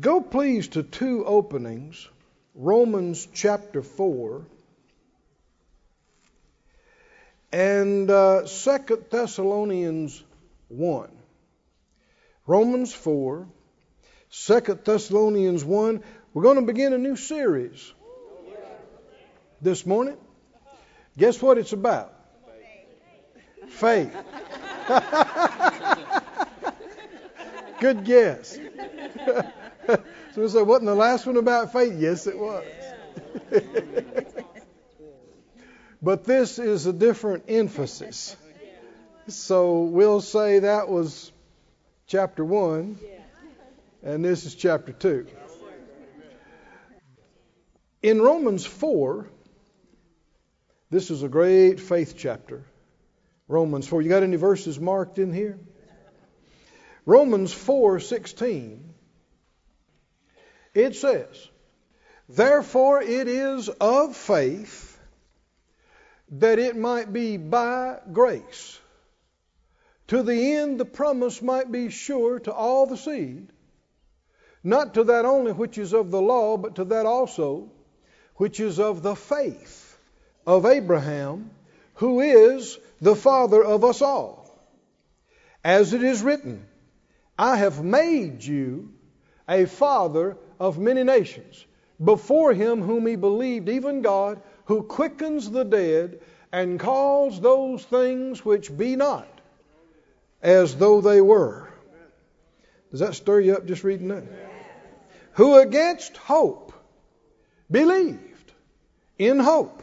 [0.00, 2.06] Go, please, to two openings
[2.54, 4.44] Romans chapter 4
[7.52, 10.22] and uh, 2 Thessalonians
[10.68, 11.10] 1.
[12.46, 13.48] Romans 4,
[14.30, 16.02] 2 Thessalonians 1.
[16.32, 17.92] We're going to begin a new series
[19.60, 20.16] this morning.
[21.16, 22.14] Guess what it's about?
[23.68, 24.14] Faith.
[27.80, 28.58] Good guess.
[30.34, 31.94] so we say, wasn't the last one about faith?
[31.98, 32.64] Yes, it was.
[36.02, 38.36] but this is a different emphasis.
[39.28, 41.32] So we'll say that was
[42.06, 42.98] chapter 1,
[44.02, 45.26] and this is chapter 2.
[48.02, 49.26] In Romans 4,
[50.90, 52.64] this is a great faith chapter.
[53.48, 54.02] Romans 4.
[54.02, 55.58] You got any verses marked in here?
[57.06, 58.87] Romans 4:16
[60.74, 61.48] it says,
[62.28, 64.98] "Therefore it is of faith
[66.30, 68.78] that it might be by grace,
[70.08, 73.50] to the end the promise might be sure to all the seed,
[74.62, 77.70] not to that only which is of the law, but to that also
[78.36, 79.98] which is of the faith
[80.46, 81.50] of Abraham,
[81.94, 84.44] who is the father of us all.
[85.64, 86.66] As it is written,
[87.38, 88.92] I have made you
[89.48, 91.64] a father of many nations,
[92.02, 96.20] before him whom he believed, even God, who quickens the dead
[96.52, 99.28] and calls those things which be not
[100.42, 101.68] as though they were.
[102.90, 104.24] Does that stir you up just reading that?
[105.32, 106.72] Who against hope
[107.70, 108.52] believed
[109.18, 109.82] in hope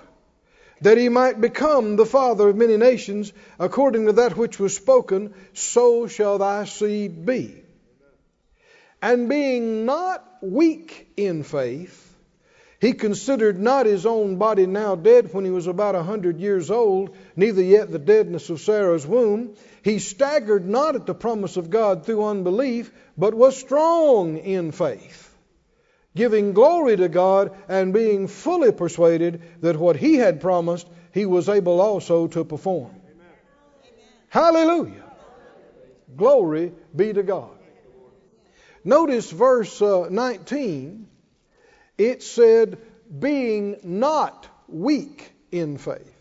[0.82, 5.34] that he might become the father of many nations, according to that which was spoken,
[5.54, 7.65] so shall thy seed be.
[9.06, 12.18] And being not weak in faith,
[12.82, 16.72] he considered not his own body now dead when he was about a hundred years
[16.72, 19.54] old, neither yet the deadness of Sarah's womb.
[19.84, 25.22] He staggered not at the promise of God through unbelief, but was strong in faith
[26.16, 31.50] giving glory to God and being fully persuaded that what he had promised, he was
[31.50, 32.90] able also to perform.
[32.90, 33.28] Amen.
[34.30, 35.04] Hallelujah.
[36.16, 37.55] Glory be to God.
[38.86, 41.08] Notice verse uh, 19.
[41.98, 42.78] It said,
[43.20, 46.12] being not weak in faith.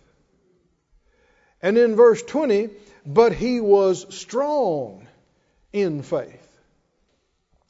[1.61, 2.71] And in verse 20,
[3.05, 5.07] but he was strong
[5.73, 6.41] in faith.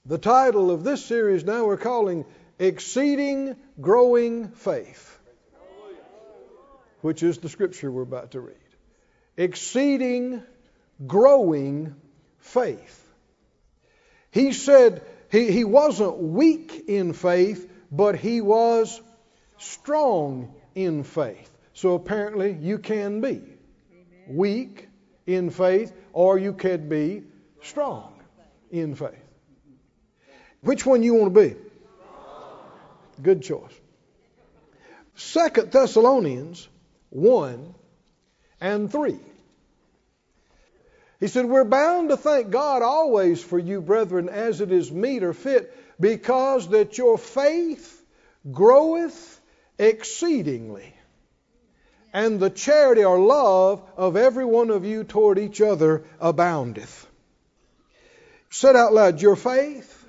[0.07, 2.25] The title of this series now we're calling
[2.59, 5.19] Exceeding Growing Faith,
[7.01, 8.57] which is the scripture we're about to read.
[9.37, 10.43] Exceeding
[11.07, 11.97] Growing
[12.39, 13.04] Faith.
[14.35, 19.01] He said he, he wasn't weak in faith, but he was
[19.59, 21.49] strong in faith.
[21.73, 23.43] So apparently you can be
[24.27, 24.89] weak
[25.29, 27.23] in faith, or you could be
[27.63, 28.13] strong
[28.73, 29.25] in faith.
[30.63, 31.57] Which one you want to be?
[33.23, 33.73] Good choice.
[35.15, 36.69] Second Thessalonians
[37.11, 37.73] 1
[38.61, 39.21] and 3.
[41.25, 45.23] He said, We're bound to thank God always for you, brethren, as it is meet
[45.23, 48.05] or fit, because that your faith
[48.53, 49.41] groweth
[49.79, 50.95] exceedingly,
[52.13, 57.07] and the charity or love of every one of you toward each other aboundeth.
[58.51, 60.07] Said out loud, Your faith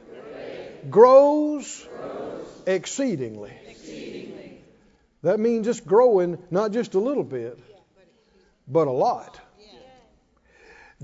[0.89, 3.53] grows, grows exceedingly.
[3.69, 4.61] exceedingly.
[5.23, 7.57] That means just growing, not just a little bit,
[8.67, 9.39] but a lot.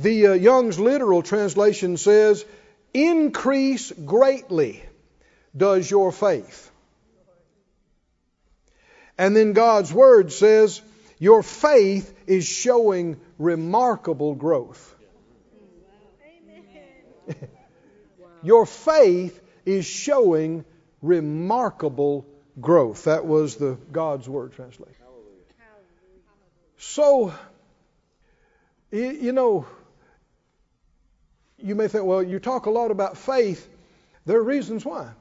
[0.01, 2.44] The uh, Young's literal translation says,
[2.91, 4.84] Increase greatly
[5.56, 6.72] does your faith.
[9.17, 10.81] And then God's Word says,
[11.19, 14.95] Your faith is showing remarkable growth.
[18.41, 20.65] your faith is showing
[21.03, 22.25] remarkable
[22.59, 23.03] growth.
[23.03, 24.95] That was the God's Word translation.
[26.77, 27.31] So,
[28.92, 29.68] you know,
[31.63, 33.68] you may think, well, you talk a lot about faith.
[34.25, 35.12] There are reasons why.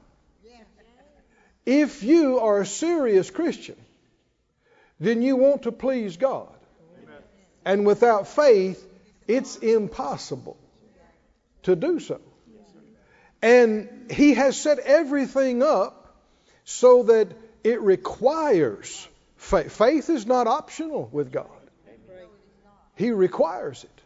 [1.65, 3.75] If you are a serious Christian,
[4.99, 6.49] then you want to please God.
[7.63, 8.87] And without faith,
[9.27, 10.57] it's impossible
[11.63, 12.19] to do so.
[13.41, 16.15] And He has set everything up
[16.63, 17.27] so that
[17.63, 19.07] it requires
[19.37, 19.71] faith.
[19.71, 21.47] Faith is not optional with God,
[22.95, 24.01] He requires it.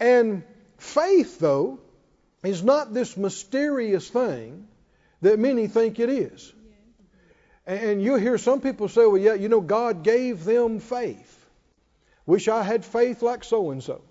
[0.00, 0.42] And
[0.82, 1.78] faith, though,
[2.42, 4.66] is not this mysterious thing
[5.20, 6.52] that many think it is.
[7.66, 11.36] And you'll hear some people say, well, yeah, you know, God gave them faith.
[12.26, 14.02] Wish I had faith like so and so.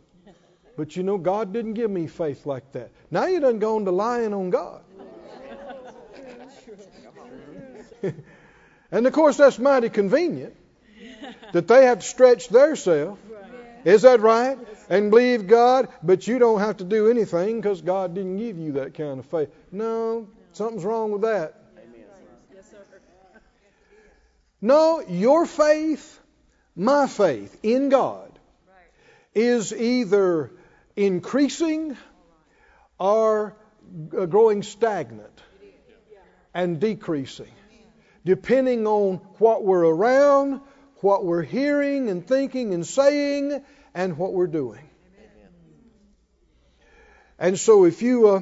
[0.78, 2.92] But you know, God didn't give me faith like that.
[3.12, 4.82] Now you done gone to lying on God.
[8.92, 10.56] and of course, that's mighty convenient
[11.52, 13.20] that they have to stretch theirself.
[13.84, 14.58] Is that right?
[14.90, 18.74] And believe God, but you don't have to do anything because God didn't give you
[18.74, 19.50] that kind of faith.
[19.72, 21.56] No, something's wrong with that.
[24.62, 26.20] No, your faith,
[26.76, 28.38] my faith in God,
[29.34, 30.52] is either
[30.96, 31.96] increasing
[33.00, 33.56] or
[34.18, 35.42] uh, growing stagnant
[36.54, 37.52] and decreasing,
[38.26, 40.62] depending on what we're around,
[40.98, 43.64] what we're hearing and thinking and saying,
[43.94, 44.82] and what we're doing.
[47.38, 48.42] And so, if you uh,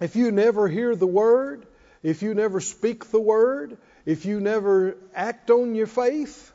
[0.00, 1.66] if you never hear the word,
[2.02, 6.52] if you never speak the word, if you never act on your faith,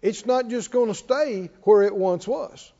[0.00, 2.72] it's not just going to stay where it once was.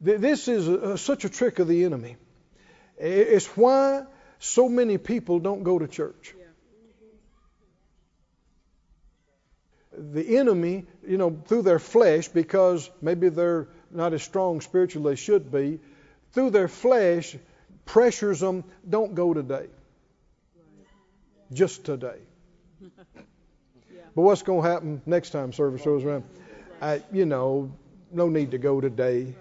[0.00, 2.16] This is a, such a trick of the enemy.
[2.98, 4.04] It's why
[4.38, 6.34] so many people don't go to church.
[9.96, 15.18] The enemy, you know, through their flesh, because maybe they're not as strong spiritually as
[15.18, 15.80] they should be,
[16.32, 17.36] through their flesh,
[17.84, 19.66] pressures them, don't go today
[21.52, 22.18] just today.
[24.14, 26.24] But what's going to happen next time service goes around?
[26.80, 27.72] I, you know,
[28.10, 29.34] no need to go today.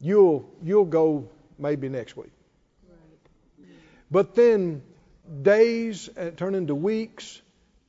[0.00, 1.28] You'll you'll go
[1.58, 2.32] maybe next week.
[4.10, 4.82] But then
[5.42, 7.40] days uh, turn into weeks,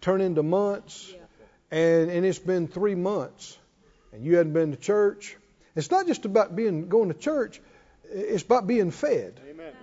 [0.01, 1.13] turn into months,
[1.73, 3.57] and and it's been three months,
[4.13, 5.35] and you hadn't been to church.
[5.75, 7.59] It's not just about being going to church;
[8.05, 9.39] it's about being fed.
[9.49, 9.73] Amen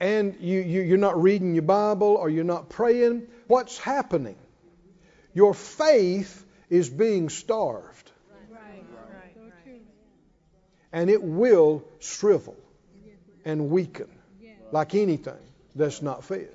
[0.00, 4.36] and you, you, are not reading your Bible or you're not praying, what's happening?
[5.32, 8.10] Your faith is being starved.
[10.92, 12.56] And it will shrivel
[13.44, 14.08] and weaken
[14.72, 15.42] like anything
[15.74, 16.54] that's not fed.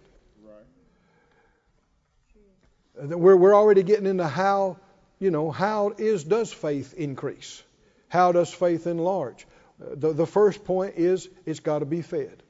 [2.96, 4.78] We're, we're already getting into how,
[5.20, 7.64] you know, how is does faith increase?
[8.08, 9.46] How does faith enlarge?
[9.82, 12.44] Uh, the, the first point is it's got to be fed.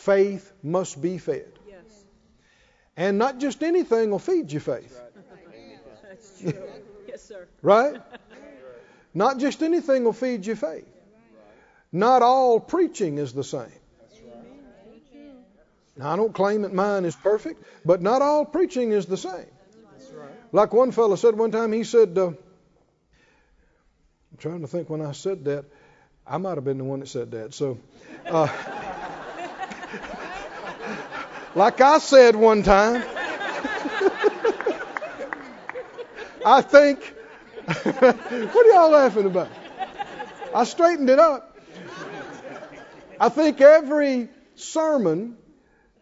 [0.00, 1.52] Faith must be fed.
[1.68, 1.84] Yes.
[2.96, 4.98] And not just anything will feed your faith.
[6.08, 6.52] That's true.
[7.06, 7.46] yes, sir.
[7.60, 8.00] Right?
[9.12, 10.88] Not just anything will feed your faith.
[11.92, 13.79] Not all preaching is the same.
[16.00, 19.44] Now, I don't claim that mine is perfect, but not all preaching is the same.
[20.50, 22.36] Like one fellow said one time, he said, uh, I'm
[24.38, 25.66] trying to think when I said that.
[26.26, 27.52] I might have been the one that said that.
[27.52, 27.78] So,
[28.24, 28.48] uh,
[31.54, 33.02] like I said one time.
[36.46, 37.14] I think.
[37.66, 39.50] what are y'all laughing about?
[40.54, 41.58] I straightened it up.
[43.20, 45.36] I think every sermon,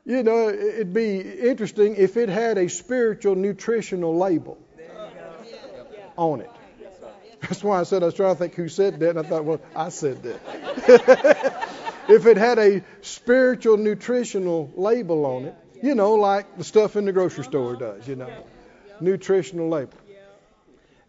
[0.08, 4.56] you know, it'd be interesting if it had a spiritual nutritional label
[6.16, 6.50] on it.
[7.42, 9.44] That's why I said I was trying to think who said that, and I thought,
[9.44, 11.68] well, I said that.
[12.08, 17.04] if it had a spiritual nutritional label on it, you know, like the stuff in
[17.04, 18.32] the grocery store does, you know,
[19.00, 19.92] nutritional label.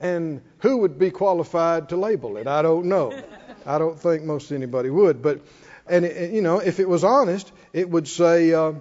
[0.02, 2.48] And who would be qualified to label it?
[2.48, 3.18] I don't know.
[3.66, 5.22] I don't think most anybody would.
[5.22, 5.42] But,
[5.88, 8.74] and it, you know, if it was honest, it would say, uh,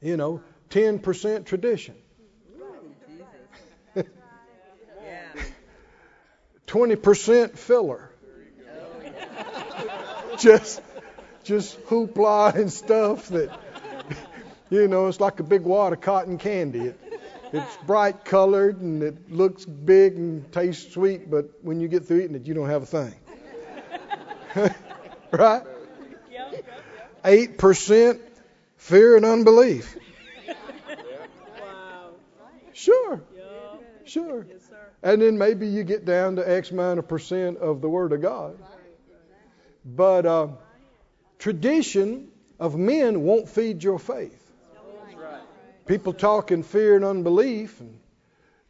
[0.00, 1.94] you know, 10% tradition.
[6.66, 8.10] 20% filler.
[10.38, 10.82] Just
[11.44, 13.56] just hoopla and stuff that,
[14.68, 16.80] you know, it's like a big wad of cotton candy.
[16.80, 17.00] It,
[17.52, 22.22] it's bright colored and it looks big and tastes sweet, but when you get through
[22.22, 23.14] eating it, you don't have a thing.
[25.30, 25.62] right?
[27.24, 28.20] Eight percent
[28.88, 29.96] fear and unbelief.
[32.72, 33.22] Sure.
[34.04, 34.46] Sure.
[35.02, 38.22] And then maybe you get down to X amount of percent of the Word of
[38.22, 38.58] God.
[39.84, 40.48] But uh,
[41.38, 42.28] Tradition
[42.58, 44.42] of men won't feed your faith.
[45.86, 47.98] People talk in fear and unbelief and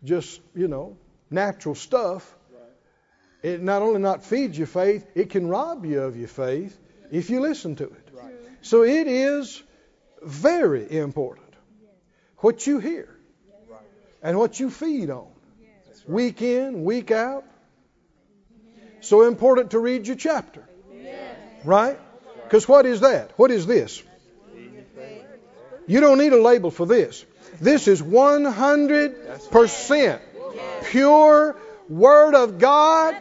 [0.05, 0.97] just, you know,
[1.31, 2.37] natural stuff.
[3.43, 6.79] It not only not feeds your faith, it can rob you of your faith
[7.11, 8.11] if you listen to it.
[8.63, 9.63] So it is
[10.23, 11.47] very important
[12.39, 13.09] what you hear
[14.23, 15.27] and what you feed on.
[16.07, 17.45] Week in, week out.
[19.01, 20.67] So important to read your chapter.
[21.65, 21.99] Right?
[22.45, 23.33] Because what is that?
[23.37, 24.03] What is this?
[25.89, 27.25] You don't need a label for this.
[27.61, 30.21] This is 100%
[30.85, 31.57] pure
[31.89, 33.17] Word of God,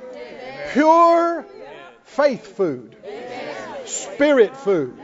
[0.73, 1.45] pure
[2.03, 2.95] faith food,
[3.87, 4.97] spirit food.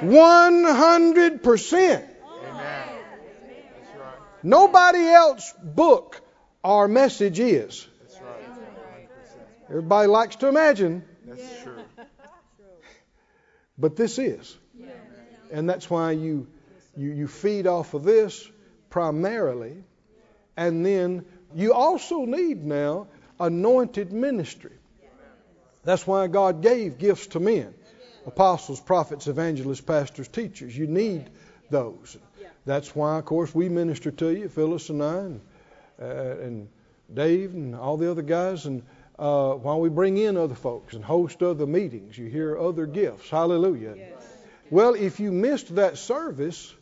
[0.00, 2.04] 100%.
[4.42, 6.20] Nobody else book
[6.62, 7.86] our message is.
[9.68, 11.04] Everybody likes to imagine.
[13.76, 14.56] But this is.
[15.50, 16.46] And that's why you,
[16.96, 18.48] you, you feed off of this
[18.90, 19.76] primarily.
[20.56, 23.08] And then you also need now
[23.40, 24.72] anointed ministry.
[25.84, 27.74] That's why God gave gifts to men
[28.28, 30.76] apostles, prophets, evangelists, pastors, teachers.
[30.76, 31.30] You need
[31.70, 32.16] those.
[32.64, 35.40] That's why, of course, we minister to you, Phyllis and I, and,
[36.00, 36.68] uh, and
[37.12, 38.82] Dave, and all the other guys, and
[39.18, 43.30] uh, while we bring in other folks and host other meetings, you hear other gifts.
[43.30, 43.94] Hallelujah.
[43.96, 44.12] Yes.
[44.70, 46.74] Well, if you missed that service,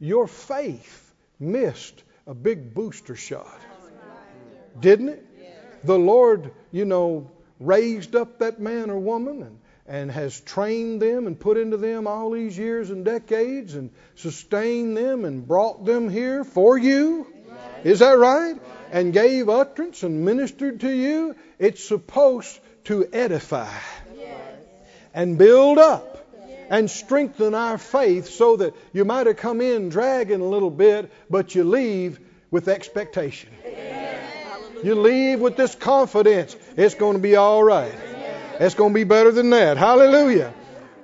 [0.00, 3.60] your faith missed a big booster shot.
[4.80, 5.26] Didn't it?
[5.84, 11.26] The Lord, you know, raised up that man or woman and and has trained them
[11.26, 16.08] and put into them all these years and decades and sustained them and brought them
[16.08, 17.26] here for you.
[17.84, 18.56] Is that right?
[18.90, 21.36] And gave utterance and ministered to you.
[21.58, 23.72] It's supposed to edify
[25.14, 26.26] and build up
[26.68, 31.10] and strengthen our faith so that you might have come in dragging a little bit,
[31.30, 32.18] but you leave
[32.50, 33.50] with expectation.
[34.82, 36.56] You leave with this confidence.
[36.76, 37.94] It's going to be all right.
[38.58, 39.76] It's going to be better than that.
[39.76, 40.54] Hallelujah.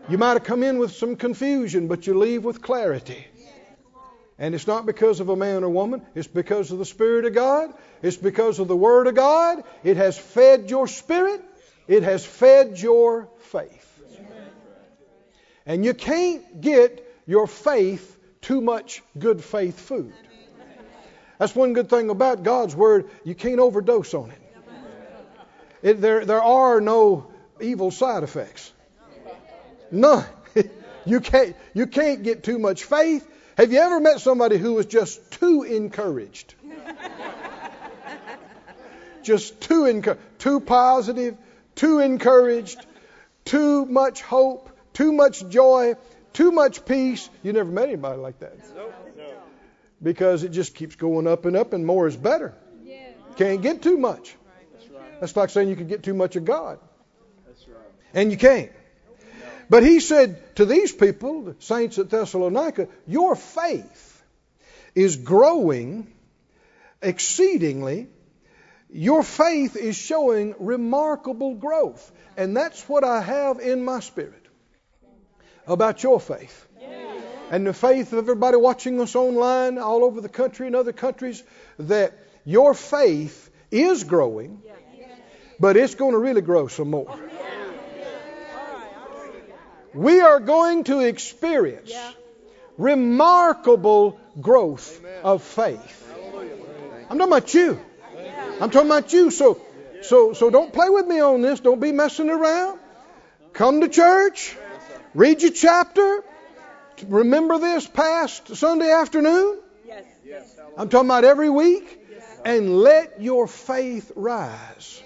[0.08, 3.26] You might have come in with some confusion, but you leave with clarity.
[4.38, 7.34] And it's not because of a man or woman, it's because of the Spirit of
[7.34, 9.62] God, it's because of the Word of God.
[9.84, 11.42] It has fed your spirit,
[11.86, 13.88] it has fed your faith.
[15.64, 20.12] And you can't get your faith too much good faith food.
[21.38, 24.42] That's one good thing about God's Word, you can't overdose on it.
[25.82, 27.31] it there, there are no
[27.62, 28.72] evil side effects.
[29.90, 30.24] None.
[31.04, 33.28] you can't you can't get too much faith.
[33.56, 36.54] Have you ever met somebody who was just too encouraged?
[39.22, 41.36] just too encu- too positive,
[41.74, 42.84] too encouraged,
[43.44, 45.94] too much hope, too much joy,
[46.32, 47.28] too much peace.
[47.42, 48.56] You never met anybody like that.
[48.74, 48.90] No.
[50.02, 52.54] Because it just keeps going up and up, and more is better.
[53.36, 54.34] Can't get too much.
[55.20, 56.78] That's like saying you can get too much of God.
[58.14, 58.70] And you can't.
[59.70, 64.22] But he said to these people, the saints at Thessalonica, your faith
[64.94, 66.12] is growing
[67.00, 68.08] exceedingly.
[68.90, 72.12] Your faith is showing remarkable growth.
[72.36, 74.44] And that's what I have in my spirit
[75.66, 76.66] about your faith.
[77.50, 81.42] And the faith of everybody watching us online all over the country and other countries
[81.78, 82.12] that
[82.44, 84.62] your faith is growing,
[85.60, 87.14] but it's going to really grow some more
[89.94, 92.12] we are going to experience yeah.
[92.78, 95.20] remarkable growth Amen.
[95.24, 95.98] of faith.
[97.10, 97.80] I'm talking about you.
[98.60, 99.30] I'm talking about you.
[99.30, 99.60] So,
[100.02, 101.60] so, so don't play with me on this.
[101.60, 102.78] Don't be messing around.
[103.52, 104.56] Come to church.
[105.14, 106.24] Read your chapter.
[107.06, 109.58] Remember this past Sunday afternoon.
[110.78, 111.98] I'm talking about every week.
[112.44, 115.01] And let your faith rise.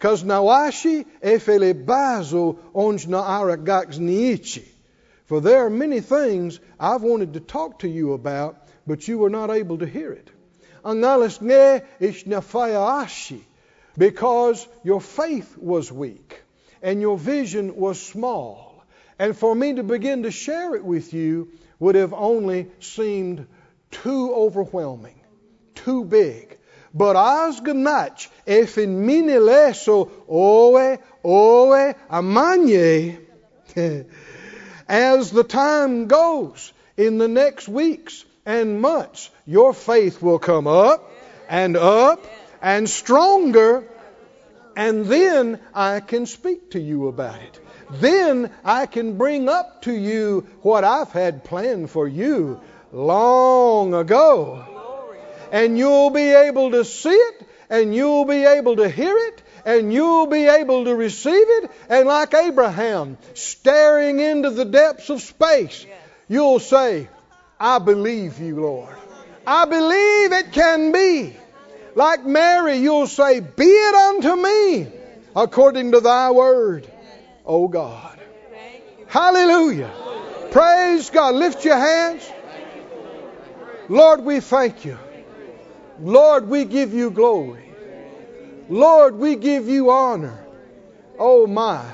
[0.00, 3.06] Because nawashi efelebazo onj
[3.98, 4.64] niichi.
[5.26, 9.28] For there are many things I've wanted to talk to you about, but you were
[9.28, 10.30] not able to hear it.
[10.82, 11.82] Angalis ne.
[13.98, 16.42] Because your faith was weak
[16.80, 18.82] and your vision was small.
[19.18, 23.46] And for me to begin to share it with you would have only seemed
[23.90, 25.20] too overwhelming,
[25.74, 26.56] too big.
[26.92, 33.18] But as gnach efin minileso oe oe amanye.
[34.88, 41.08] As the time goes in the next weeks and months, your faith will come up
[41.48, 42.26] and up
[42.60, 43.84] and stronger,
[44.74, 47.60] and then I can speak to you about it.
[48.00, 54.69] Then I can bring up to you what I've had planned for you long ago
[55.50, 59.92] and you'll be able to see it, and you'll be able to hear it, and
[59.92, 61.70] you'll be able to receive it.
[61.88, 65.86] And like Abraham, staring into the depths of space,
[66.28, 67.08] you'll say,
[67.58, 68.94] I believe you, Lord.
[69.46, 71.36] I believe it can be.
[71.94, 74.92] Like Mary, you'll say, Be it unto me
[75.34, 76.90] according to thy word,
[77.44, 78.18] O God.
[79.08, 79.90] Hallelujah.
[80.52, 81.34] Praise God.
[81.34, 82.30] Lift your hands.
[83.88, 84.96] Lord, we thank you.
[86.00, 87.64] Lord, we give you glory.
[88.68, 90.38] Lord, we give you honor.
[91.18, 91.84] Oh my.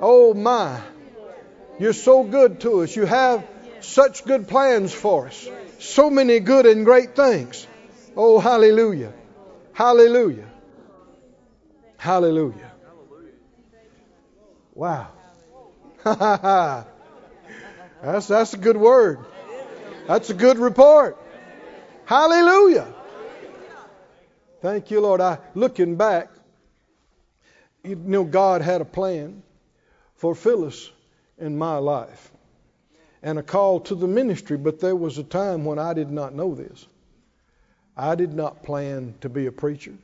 [0.00, 0.80] Oh my.
[1.78, 2.94] You're so good to us.
[2.94, 3.46] You have
[3.80, 5.48] such good plans for us.
[5.78, 7.66] So many good and great things.
[8.16, 9.12] Oh, hallelujah.
[9.72, 10.48] Hallelujah.
[11.96, 12.72] Hallelujah.
[14.74, 15.08] Wow.
[18.02, 19.20] that's, that's a good word.
[20.06, 21.16] That's a good report.
[22.04, 22.86] Hallelujah.
[24.66, 25.20] Thank you, Lord.
[25.20, 26.28] I looking back,
[27.84, 29.44] you know God had a plan
[30.16, 30.90] for Phyllis
[31.38, 32.32] in my life
[33.22, 36.34] and a call to the ministry, but there was a time when I did not
[36.34, 36.84] know this.
[37.96, 39.94] I did not plan to be a preacher.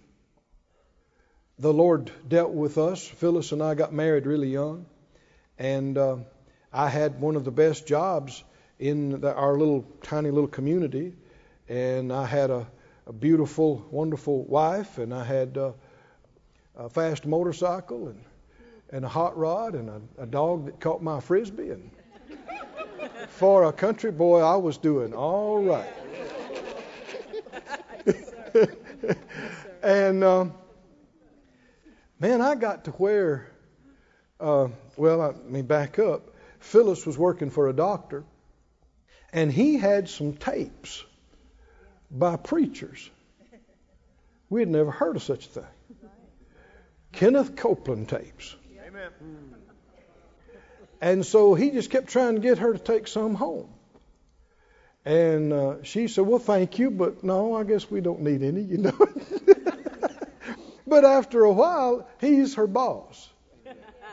[1.58, 3.04] The Lord dealt with us.
[3.04, 4.86] Phyllis and I got married really young,
[5.58, 6.18] and uh,
[6.72, 8.44] I had one of the best jobs
[8.78, 11.14] in the, our little tiny little community,
[11.68, 12.68] and I had a,
[13.06, 15.72] a beautiful, wonderful wife, and I had uh,
[16.76, 18.20] a fast motorcycle and
[18.92, 21.90] and a hot rod and a, a dog that caught my frisbee and
[23.30, 25.92] for a country boy I was doing all right.
[29.82, 30.52] and um,
[32.18, 33.50] man, I got to where,
[34.38, 36.30] uh, well, let me back up.
[36.60, 38.24] Phyllis was working for a doctor,
[39.32, 41.02] and he had some tapes
[42.12, 43.10] by preachers.
[44.50, 45.64] We had never heard of such a thing.
[47.12, 48.54] Kenneth Copeland tapes.
[48.86, 49.10] Amen.
[51.00, 53.68] And so he just kept trying to get her to take some home.
[55.04, 58.60] And uh, she said, Well, thank you, but no, I guess we don't need any,
[58.60, 58.96] you know.
[60.86, 63.28] but after a while, he's her boss.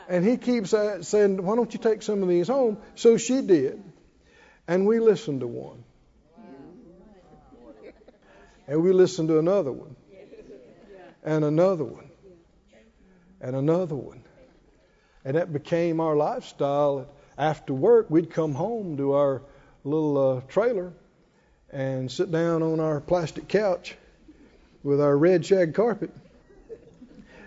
[0.08, 2.78] And he keeps uh, saying, Why don't you take some of these home?
[2.96, 3.80] So she did.
[4.66, 5.84] And we listened to one.
[8.70, 9.96] And we listened to another one.
[11.24, 12.08] And another one.
[13.40, 14.22] And another one.
[15.24, 17.08] And that became our lifestyle.
[17.36, 19.42] After work, we'd come home to our
[19.82, 20.92] little uh, trailer
[21.72, 23.96] and sit down on our plastic couch
[24.84, 26.14] with our red shag carpet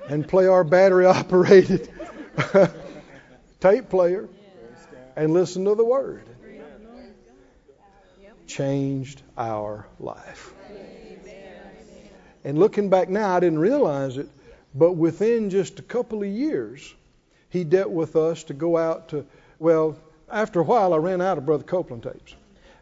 [0.10, 1.90] and play our battery operated
[3.62, 4.28] tape player
[5.16, 6.28] and listen to the word.
[8.46, 10.54] Changed our life.
[12.44, 14.28] And looking back now, I didn't realize it,
[14.76, 16.94] but within just a couple of years,
[17.50, 19.26] he dealt with us to go out to,
[19.60, 19.96] well,
[20.30, 22.36] after a while, I ran out of Brother Copeland tapes,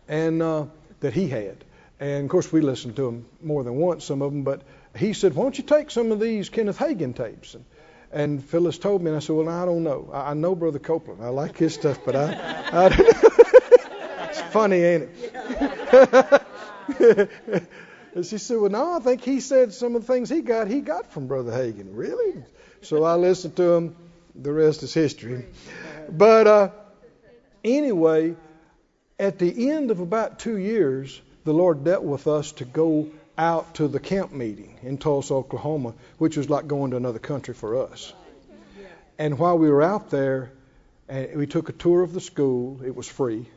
[0.07, 0.65] and uh,
[1.01, 1.57] that he had.
[1.99, 4.43] And of course, we listened to them more than once, some of them.
[4.43, 4.61] But
[4.95, 7.65] he said, "Why don't you take some of these Kenneth Hagin tapes?" And,
[8.11, 10.09] and Phyllis told me, and I said, "Well, I don't know.
[10.11, 11.23] I, I know Brother Copeland.
[11.23, 13.29] I like his stuff, but I, I don't know.
[14.29, 15.09] it's funny, ain't
[16.89, 17.67] it?"
[18.15, 20.67] and she said, "Well, no, I think he said some of the things he got,
[20.67, 21.89] he got from Brother Hagin.
[21.95, 22.43] Really?"
[22.81, 23.95] So I listened to him.
[24.35, 25.45] The rest is history.
[26.09, 26.69] But uh,
[27.63, 28.35] anyway,
[29.19, 33.75] at the end of about two years, the Lord dealt with us to go out
[33.75, 37.83] to the camp meeting in Tulsa, Oklahoma, which was like going to another country for
[37.83, 38.13] us.
[39.17, 40.51] And while we were out there,
[41.07, 43.47] and we took a tour of the school, it was free.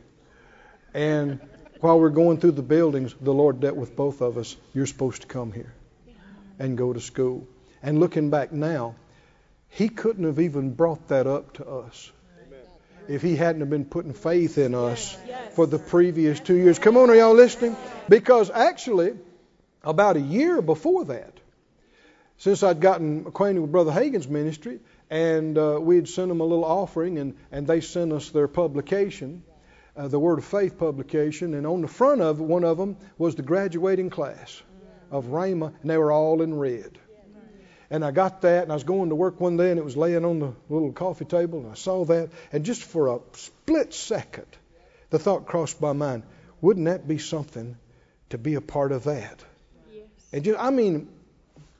[0.93, 1.39] And
[1.79, 4.55] while we're going through the buildings, the Lord dealt with both of us.
[4.73, 5.73] You're supposed to come here
[6.59, 7.47] and go to school.
[7.83, 8.95] And looking back now,
[9.69, 12.11] He couldn't have even brought that up to us
[13.07, 15.17] if he hadn't have been putting faith in us
[15.51, 16.79] for the previous two years.
[16.79, 17.75] Come on, are y'all listening?
[18.09, 19.13] Because actually,
[19.83, 21.33] about a year before that,
[22.37, 26.43] since I'd gotten acquainted with Brother Hagin's ministry, and uh, we had sent them a
[26.43, 29.43] little offering, and, and they sent us their publication,
[29.97, 33.35] uh, the Word of Faith publication, and on the front of one of them was
[33.35, 34.61] the graduating class
[35.11, 36.97] of Rhema, and they were all in red.
[37.89, 39.95] And I got that, and I was going to work one day, and it was
[39.95, 43.93] laying on the little coffee table, and I saw that, and just for a split
[43.93, 44.47] second,
[45.11, 46.23] the thought crossed my mind:
[46.61, 47.77] Wouldn't that be something
[48.31, 49.43] to be a part of that?
[49.93, 50.03] Yes.
[50.33, 51.07] And just, I mean,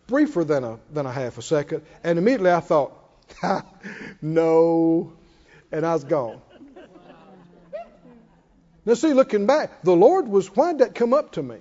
[0.07, 2.93] briefer than a than a half a second, and immediately I thought,
[4.21, 5.13] no,
[5.71, 6.39] and I was gone.
[8.85, 11.57] Now, see, looking back, the Lord was, why'd that come up to me?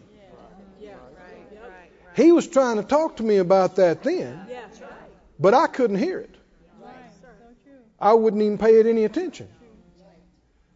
[2.14, 4.46] He was trying to talk to me about that then,
[5.40, 6.34] but I couldn't hear it.
[7.98, 9.48] I wouldn't even pay it any attention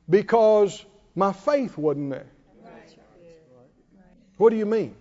[0.09, 0.85] because
[1.15, 2.27] my faith wasn't there.
[4.39, 4.97] What do you mean?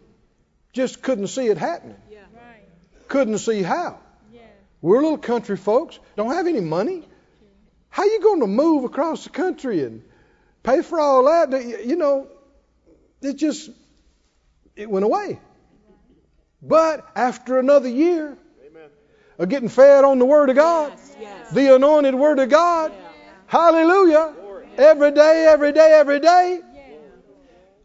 [0.74, 1.98] Just couldn't see it happening.
[3.08, 4.00] Couldn't see how.
[4.82, 7.08] We're little country folks, don't have any money.
[7.90, 10.04] How you going to move across the country and
[10.68, 11.86] pay for all that?
[11.86, 12.28] You know,
[13.22, 13.70] it just
[14.76, 15.40] it went away.
[16.62, 18.38] But after another year
[19.40, 21.52] of getting fed on the Word of God, Yes, yes.
[21.52, 22.98] the anointed Word of God, Yeah.
[23.46, 24.34] hallelujah,
[24.78, 26.62] every day, every day, every day,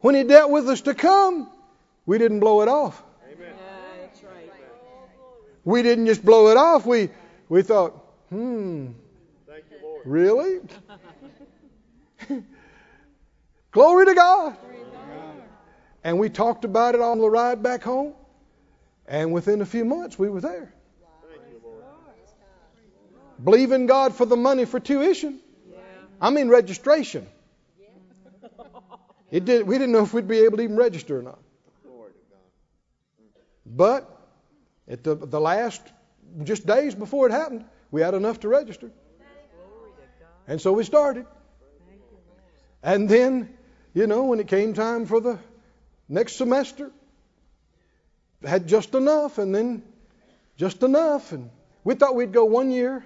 [0.01, 1.49] when He dealt with us to come,
[2.07, 3.01] we didn't blow it off.
[3.39, 3.47] Yeah.
[5.65, 6.87] We didn't just blow it off.
[6.87, 7.11] We
[7.49, 7.93] we thought,
[8.31, 8.89] hmm,
[9.47, 10.61] you, really?
[13.73, 14.57] Glory to God.
[16.05, 18.15] And we talked about it on the ride back home.
[19.07, 20.73] And within a few months, we were there.
[23.43, 25.41] Believing God for the money for tuition.
[25.69, 25.79] Yeah.
[26.21, 27.27] I mean registration.
[29.31, 31.39] It did, we didn't know if we'd be able to even register or not.
[33.65, 34.09] But
[34.87, 35.81] at the, the last,
[36.45, 38.91] just days before it happened, we had enough to register.
[40.47, 41.25] And so we started.
[42.83, 43.57] And then,
[43.95, 45.39] you know, when it came time for the
[46.09, 46.91] next semester,
[48.45, 49.83] had just enough, and then
[50.57, 51.33] just enough.
[51.33, 51.51] And
[51.85, 53.05] we thought we'd go one year,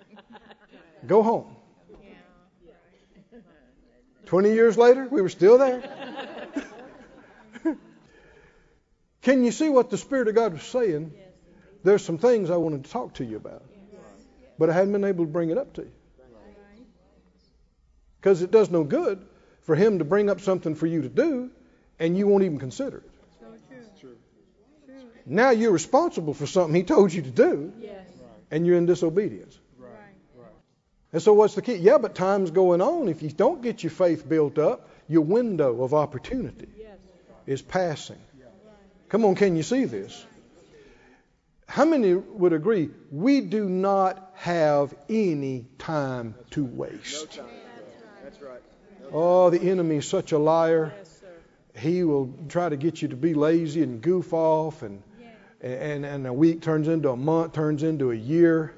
[1.06, 1.56] go home.
[4.26, 5.82] 20 years later, we were still there.
[9.22, 11.12] Can you see what the Spirit of God was saying?
[11.84, 13.62] There's some things I wanted to talk to you about,
[14.58, 15.92] but I hadn't been able to bring it up to you.
[18.20, 19.24] Because it does no good
[19.66, 21.50] for Him to bring up something for you to do,
[21.98, 23.10] and you won't even consider it.
[25.26, 27.72] Now you're responsible for something He told you to do,
[28.50, 29.58] and you're in disobedience.
[31.12, 31.76] And so, what's the key?
[31.76, 33.08] Yeah, but time's going on.
[33.08, 36.68] If you don't get your faith built up, your window of opportunity
[37.46, 38.18] is passing.
[39.08, 40.26] Come on, can you see this?
[41.68, 47.36] How many would agree we do not have any time to waste?
[47.36, 47.65] That's
[48.48, 48.62] right.
[49.12, 50.92] Oh, the enemy is such a liar.
[50.96, 51.80] Yes, sir.
[51.80, 55.02] He will try to get you to be lazy and goof off, and
[55.60, 58.74] and and a week turns into a month, turns into a year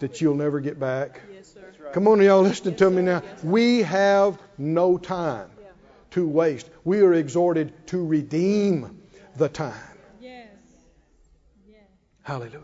[0.00, 1.20] that you'll never get back.
[1.34, 1.60] Yes, sir.
[1.92, 3.22] Come on, y'all, listen to me now.
[3.42, 5.66] We have no time Yeah.
[6.12, 6.68] to waste.
[6.84, 8.98] We are exhorted to redeem
[9.36, 9.74] the time.
[12.22, 12.62] Hallelujah.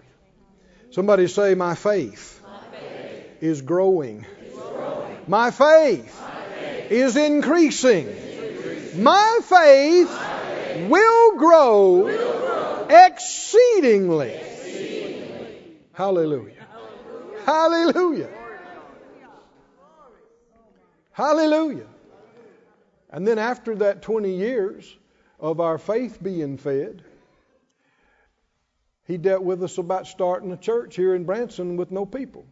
[0.91, 2.41] Somebody say, My faith,
[3.41, 4.25] is growing.
[5.27, 6.17] My faith,
[6.91, 8.07] is increasing.
[9.03, 10.11] My faith,
[10.89, 14.39] will, grow exceedingly.
[15.93, 16.67] Hallelujah.
[17.45, 18.29] Hallelujah.
[21.13, 21.87] Hallelujah.
[23.11, 24.97] And then after that 20 years
[25.41, 27.03] of our faith being fed,
[29.07, 32.45] he dealt with us about starting a church here in Branson with no people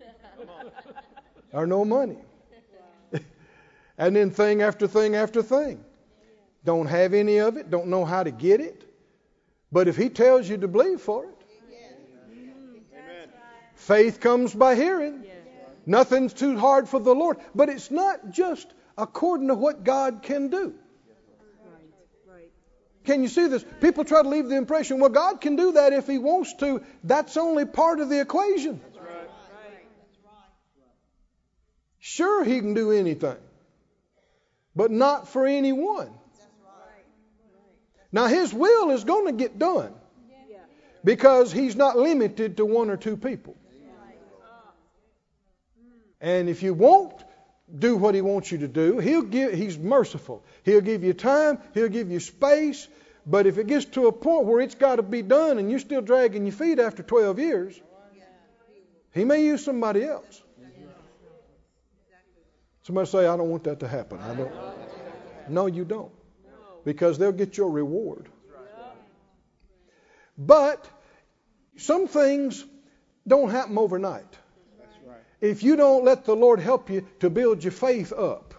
[1.52, 2.16] or no money.
[3.98, 5.84] And then thing after thing after thing.
[6.64, 8.84] Don't have any of it, don't know how to get it.
[9.70, 11.34] But if he tells you to believe for it,
[13.74, 15.24] faith comes by hearing.
[15.84, 17.38] Nothing's too hard for the Lord.
[17.54, 20.74] But it's not just according to what God can do.
[23.04, 23.64] Can you see this?
[23.80, 26.82] People try to leave the impression, well, God can do that if He wants to.
[27.04, 28.82] That's only part of the equation.
[31.98, 33.36] Sure, He can do anything,
[34.78, 36.08] but not for anyone.
[38.12, 39.92] Now, His will is going to get done
[41.04, 43.56] because He's not limited to one or two people.
[46.20, 47.24] And if you won't
[47.76, 50.44] do what He wants you to do, He'll give, He's merciful.
[50.62, 52.86] He'll give you time, He'll give you space.
[53.26, 55.80] But if it gets to a point where it's got to be done and you're
[55.80, 57.80] still dragging your feet after 12 years,
[59.12, 60.40] He may use somebody else.
[62.88, 64.18] Somebody say, I don't want that to happen.
[64.18, 64.50] I don't.
[65.50, 66.10] No, you don't.
[66.86, 68.30] Because they'll get your reward.
[70.38, 70.88] But
[71.76, 72.64] some things
[73.26, 74.38] don't happen overnight.
[75.38, 78.54] If you don't let the Lord help you to build your faith up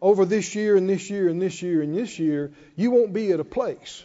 [0.00, 3.32] over this year and this year and this year and this year, you won't be
[3.32, 4.04] at a place.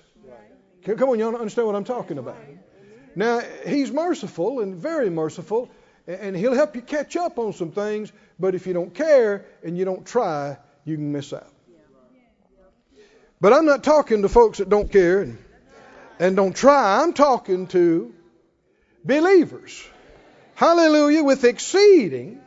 [0.85, 2.43] Come on, y'all understand what I'm talking about.
[3.15, 5.69] Now, He's merciful and very merciful,
[6.07, 9.77] and He'll help you catch up on some things, but if you don't care and
[9.77, 11.51] you don't try, you can miss out.
[13.41, 15.37] But I'm not talking to folks that don't care and,
[16.19, 17.01] and don't try.
[17.01, 18.13] I'm talking to
[19.03, 19.85] believers.
[20.55, 22.41] Hallelujah, with exceeding,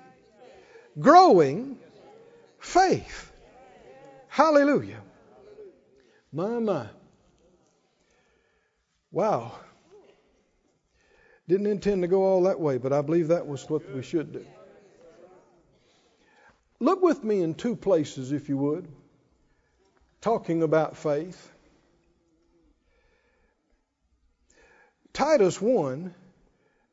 [0.99, 1.79] growing
[2.59, 3.31] faith.
[4.29, 5.01] Hallelujah.
[6.33, 6.87] My, my.
[9.11, 9.53] Wow.
[11.49, 14.33] Didn't intend to go all that way, but I believe that was what we should
[14.33, 14.45] do.
[16.79, 18.87] Look with me in two places, if you would,
[20.21, 21.51] talking about faith.
[25.15, 26.15] Titus 1,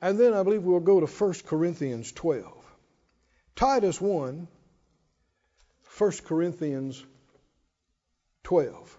[0.02, 2.52] and then I believe we'll go to 1 Corinthians 12.
[3.56, 4.48] Titus 1,
[5.98, 7.04] 1 Corinthians
[8.46, 8.98] 12.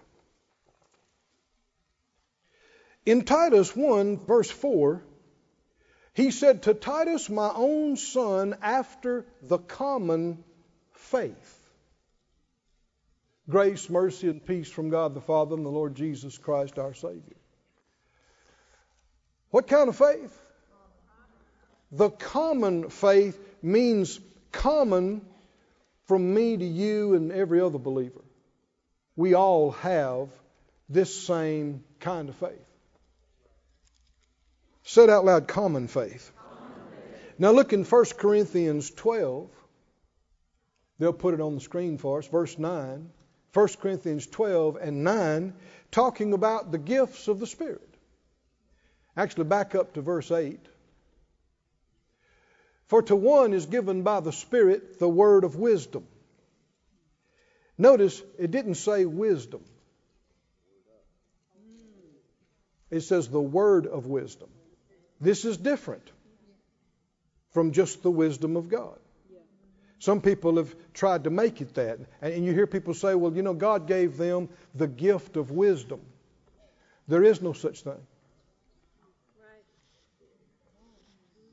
[3.07, 5.03] In Titus 1, verse 4,
[6.17, 10.43] he said to Titus, my own son, after the common
[10.93, 11.61] faith.
[13.47, 17.37] Grace, mercy, and peace from God the Father and the Lord Jesus Christ our Savior.
[19.51, 20.35] What kind of faith?
[21.91, 24.19] The common faith means
[24.51, 25.21] common
[26.07, 28.25] from me to you and every other believer.
[29.15, 30.29] We all have
[30.89, 32.66] this same kind of faith.
[34.87, 36.31] Said out loud, common faith.
[37.37, 39.49] Now look in 1 Corinthians 12.
[40.97, 42.27] They'll put it on the screen for us.
[42.27, 43.09] Verse 9.
[43.53, 45.53] 1 Corinthians 12 and 9,
[45.91, 47.95] talking about the gifts of the Spirit.
[49.17, 50.57] Actually, back up to verse 8.
[52.85, 56.07] For to one is given by the Spirit the word of wisdom.
[57.77, 59.65] Notice it didn't say wisdom,
[62.89, 64.47] it says the word of wisdom.
[65.19, 66.09] This is different
[67.51, 68.99] from just the wisdom of God.
[69.99, 71.99] Some people have tried to make it that.
[72.21, 76.01] And you hear people say, well, you know, God gave them the gift of wisdom.
[77.07, 78.05] There is no such thing.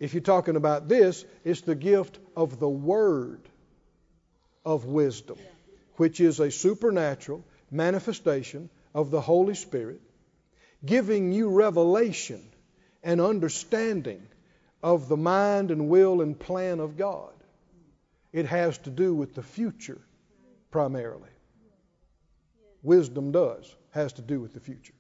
[0.01, 3.41] If you're talking about this, it's the gift of the Word
[4.65, 5.39] of wisdom,
[5.97, 10.01] which is a supernatural manifestation of the Holy Spirit,
[10.85, 12.43] giving you revelation
[13.05, 14.23] and understanding
[14.83, 17.33] of the mind and will and plan of God.
[18.33, 20.01] It has to do with the future
[20.71, 21.29] primarily.
[22.83, 24.95] Wisdom does, has to do with the future.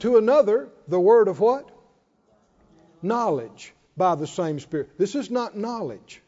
[0.00, 1.70] To another, the word of what?
[3.02, 4.98] Knowledge by the same Spirit.
[4.98, 6.22] This is not knowledge.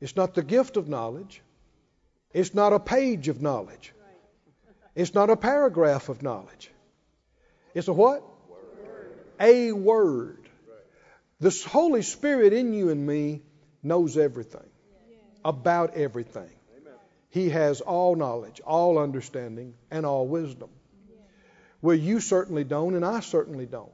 [0.00, 1.42] It's not the gift of knowledge.
[2.32, 3.92] It's not a page of knowledge.
[4.94, 6.70] It's not a paragraph of knowledge.
[7.74, 8.22] It's a what?
[9.40, 10.48] A word.
[11.40, 13.42] The Holy Spirit in you and me
[13.82, 14.68] knows everything
[15.44, 16.50] about everything.
[17.30, 20.70] He has all knowledge, all understanding, and all wisdom.
[21.82, 23.90] Well, you certainly don't, and I certainly don't.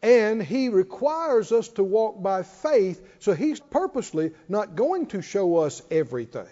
[0.00, 5.56] And He requires us to walk by faith, so He's purposely not going to show
[5.56, 6.46] us everything.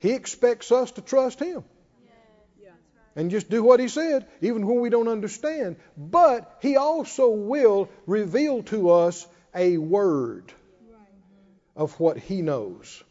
[0.00, 1.64] He expects us to trust Him
[3.16, 5.76] and just do what He said, even when we don't understand.
[5.96, 10.52] But He also will reveal to us a word
[11.76, 13.02] of what He knows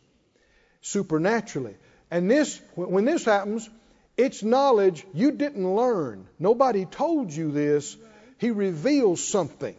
[0.82, 1.76] supernaturally.
[2.12, 3.70] And this, when this happens,
[4.18, 6.28] it's knowledge you didn't learn.
[6.38, 7.98] Nobody told you this.
[8.38, 9.76] He reveals something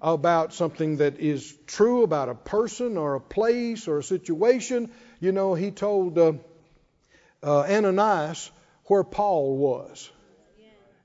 [0.00, 4.90] about something that is true about a person or a place or a situation.
[5.20, 6.32] You know, he told uh,
[7.42, 8.50] uh, Ananias
[8.86, 10.10] where Paul was.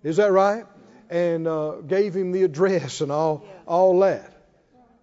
[0.03, 0.65] Is that right?
[1.09, 4.33] And uh, gave him the address and all, all that.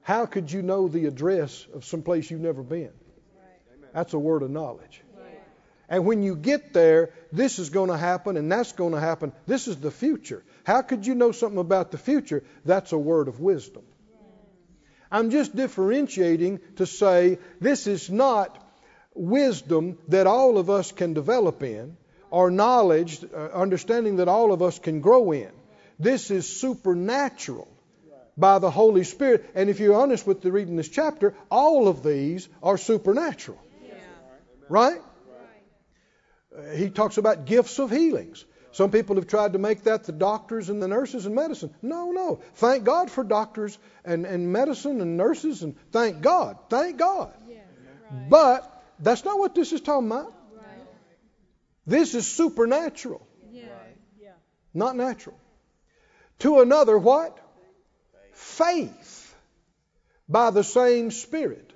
[0.02, 2.92] How could you know the address of some place you've never been?
[3.92, 5.02] That's a word of knowledge.
[5.88, 9.32] And when you get there, this is going to happen and that's going to happen.
[9.46, 10.44] This is the future.
[10.64, 12.42] How could you know something about the future?
[12.64, 13.84] That's a word of wisdom.
[15.10, 18.62] I'm just differentiating to say this is not
[19.14, 21.96] wisdom that all of us can develop in
[22.30, 25.50] or knowledge, uh, understanding that all of us can grow in.
[25.98, 27.68] This is supernatural
[28.36, 29.50] by the Holy Spirit.
[29.54, 33.58] And if you're honest with the reading this chapter, all of these are supernatural.
[34.68, 35.00] Right?
[36.56, 38.44] Uh, he talks about gifts of healings.
[38.72, 41.74] Some people have tried to make that the doctors and the nurses and medicine.
[41.80, 42.40] No, no.
[42.56, 46.58] Thank God for doctors and, and medicine and nurses and thank God.
[46.68, 47.32] Thank God.
[47.48, 47.60] Yeah,
[48.10, 48.28] right.
[48.28, 50.34] But that's not what this is talking about.
[51.87, 51.99] Right.
[51.99, 53.27] This is supernatural.
[53.51, 53.64] Yeah.
[54.20, 54.33] Yeah.
[54.75, 55.38] Not natural.
[56.40, 57.38] To another, what?
[58.33, 59.35] Faith
[60.29, 61.72] by the same Spirit.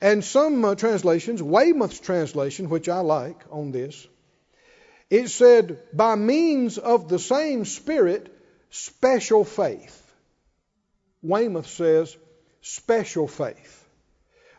[0.00, 4.06] And some uh, translations, Weymouth's translation, which I like on this,
[5.10, 8.32] it said, by means of the same Spirit,
[8.70, 10.04] special faith.
[11.22, 12.16] Weymouth says,
[12.60, 13.84] special faith.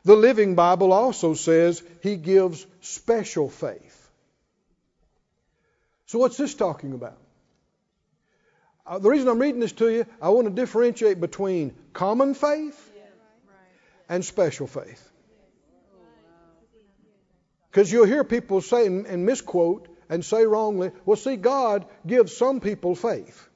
[0.03, 3.98] The Living Bible also says he gives special faith.
[6.09, 7.19] So, what's this talking about?
[8.83, 12.91] Uh, the reason I'm reading this to you, I want to differentiate between common faith
[14.09, 15.07] and special faith.
[17.69, 22.35] Because you'll hear people say and, and misquote and say wrongly, well, see, God gives
[22.35, 23.47] some people faith.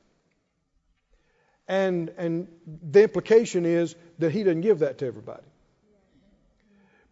[1.67, 5.41] And, and the implication is that He doesn't give that to everybody.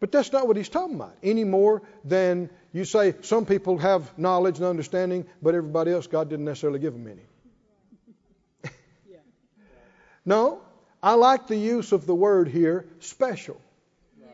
[0.02, 4.18] But that's not what He's talking about, any more than you say some people have
[4.18, 8.72] knowledge and understanding, but everybody else, God didn't necessarily give them any.
[10.26, 10.60] no,
[11.04, 13.62] I like the use of the word here, special,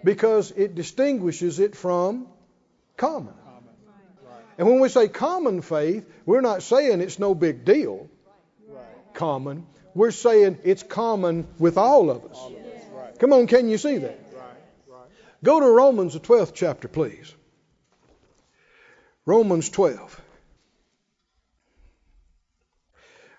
[0.05, 2.27] because it distinguishes it from
[2.95, 3.33] common.
[4.57, 8.09] And when we say common faith, we're not saying it's no big deal,
[9.13, 9.67] common.
[9.93, 12.39] We're saying it's common with all of us.
[13.19, 14.26] Come on, can you see that?
[15.43, 17.33] Go to Romans, the 12th chapter, please.
[19.25, 20.21] Romans 12.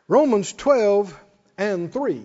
[0.06, 1.18] Romans 12
[1.56, 2.22] and 3.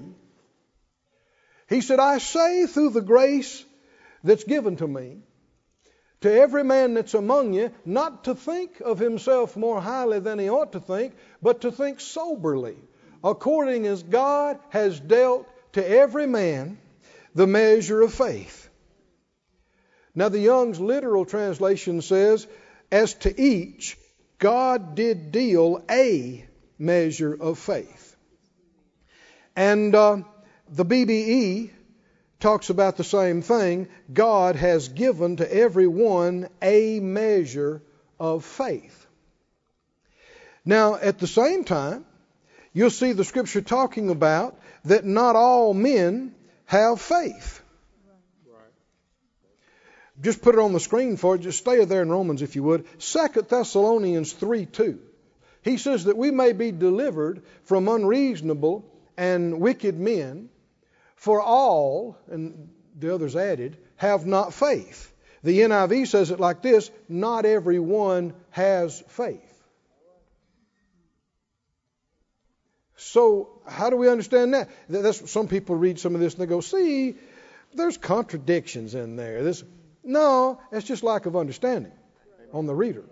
[1.69, 3.63] He said, I say through the grace
[4.23, 5.17] that's given to me,
[6.21, 10.49] to every man that's among you, not to think of himself more highly than he
[10.49, 12.77] ought to think, but to think soberly,
[13.23, 16.77] according as God has dealt to every man
[17.35, 18.69] the measure of faith.
[20.15, 22.45] Now, the Young's literal translation says,
[22.91, 23.97] as to each,
[24.37, 26.45] God did deal a
[26.77, 28.15] measure of faith.
[29.55, 30.17] And uh,
[30.69, 31.71] the BBE
[32.39, 33.87] talks about the same thing.
[34.11, 37.81] God has given to everyone a measure
[38.19, 39.07] of faith.
[40.65, 42.05] Now, at the same time,
[42.73, 47.62] you'll see the scripture talking about that not all men have faith.
[50.23, 51.43] Just put it on the screen for you.
[51.43, 52.85] Just stay there in Romans if you would.
[53.01, 54.99] Second Thessalonians 3 2.
[55.63, 58.85] He says that we may be delivered from unreasonable
[59.17, 60.49] and wicked men,
[61.15, 65.11] for all, and the others added, have not faith.
[65.43, 69.41] The NIV says it like this not everyone has faith.
[72.95, 74.69] So, how do we understand that?
[74.87, 77.15] That's, some people read some of this and they go, see,
[77.73, 79.43] there's contradictions in there.
[79.43, 79.63] This,
[80.03, 81.91] no, it's just lack of understanding
[82.51, 83.03] on the reader.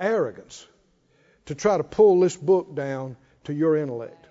[0.00, 0.66] Arrogance
[1.46, 4.26] to try to pull this book down to your intellect.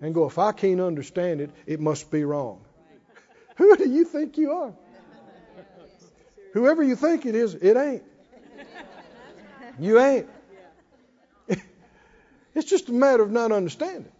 [0.00, 2.64] And go, if I can't understand it, it must be wrong.
[3.56, 4.72] Who do you think you are?
[6.52, 8.02] Whoever you think it is, it ain't.
[9.78, 10.28] You ain't.
[12.54, 14.10] It's just a matter of not understanding.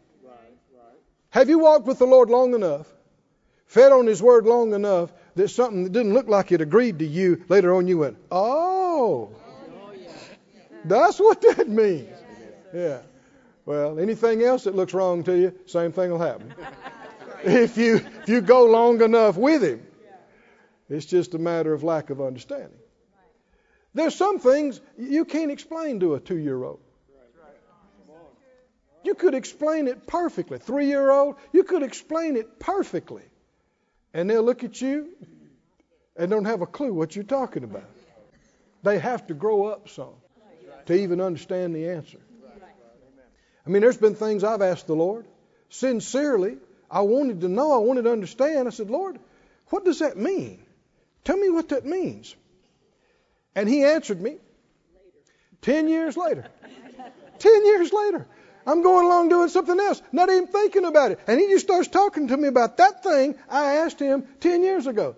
[1.31, 2.87] Have you walked with the Lord long enough,
[3.69, 7.07] fed on His Word long enough, that something that didn't look like it agreed to
[7.07, 9.31] you, later on you went, oh,
[10.85, 12.09] that's what that means.
[12.75, 13.01] Yeah.
[13.65, 16.55] Well, anything else that looks wrong to you, same thing will happen.
[17.45, 19.87] if you if you go long enough with Him,
[20.89, 22.79] it's just a matter of lack of understanding.
[23.95, 26.81] There's some things you can't explain to a two-year-old.
[29.05, 30.59] You could explain it perfectly.
[30.59, 33.23] Three year old, you could explain it perfectly.
[34.15, 35.09] And they'll look at you
[36.17, 37.89] and don't have a clue what you're talking about.
[38.83, 40.15] They have to grow up some
[40.87, 42.19] to even understand the answer.
[43.67, 45.27] I mean, there's been things I've asked the Lord
[45.69, 46.57] sincerely.
[46.91, 48.67] I wanted to know, I wanted to understand.
[48.67, 49.19] I said, Lord,
[49.67, 50.63] what does that mean?
[51.25, 52.35] Tell me what that means.
[53.55, 54.39] And He answered me
[55.61, 56.47] ten years later.
[57.39, 58.27] ten years later.
[58.67, 61.21] I'm going along doing something else, not even thinking about it.
[61.27, 64.87] And he just starts talking to me about that thing I asked him 10 years
[64.87, 65.17] ago.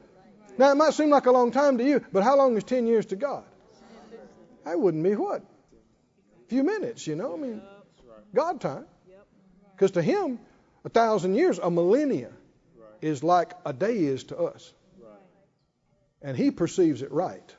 [0.59, 2.87] Now, it might seem like a long time to you, but how long is 10
[2.87, 3.45] years to God?
[4.65, 5.43] That wouldn't be what?
[5.43, 7.35] A few minutes, you know?
[7.35, 7.63] I mean,
[8.35, 8.85] God time.
[9.75, 10.39] Because to him,
[10.85, 12.31] a thousand years, a millennia,
[13.01, 14.73] is like a day is to us.
[16.23, 17.55] And he perceives it right.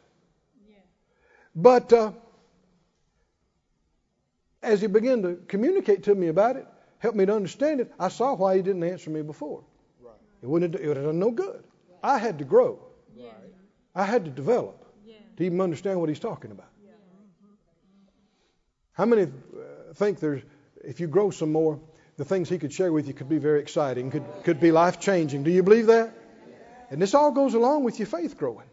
[1.55, 2.11] But uh,
[4.61, 6.67] as he began to communicate to me about it,
[6.99, 9.63] help me to understand it, I saw why he didn't answer me before.
[10.01, 10.13] Right.
[10.43, 11.63] It wouldn't have, it would have done no good.
[12.03, 12.79] I had to grow.
[13.17, 13.33] Right.
[13.95, 15.15] I had to develop yeah.
[15.37, 16.69] to even understand what he's talking about.
[16.83, 16.91] Yeah.
[18.93, 20.41] How many uh, think there's,
[20.83, 21.79] if you grow some more,
[22.17, 24.99] the things he could share with you could be very exciting, could, could be life
[24.99, 25.43] changing?
[25.43, 26.13] Do you believe that?
[26.91, 28.67] And this all goes along with your faith growing.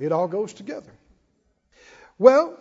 [0.00, 0.92] It all goes together.
[2.18, 2.58] Well,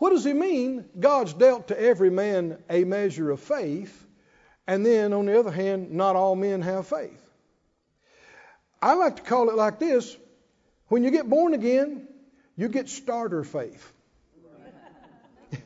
[0.00, 0.86] what does he mean?
[0.98, 4.06] God's dealt to every man a measure of faith,
[4.66, 7.22] and then on the other hand, not all men have faith.
[8.80, 10.16] I like to call it like this
[10.88, 12.08] when you get born again,
[12.56, 13.92] you get starter faith.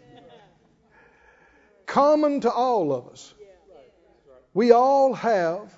[1.86, 3.32] Common to all of us.
[4.52, 5.72] We all have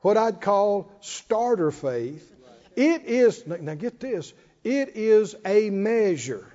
[0.00, 2.34] what I'd call starter faith
[2.74, 4.34] It is, now get this,
[4.64, 6.51] it is a measure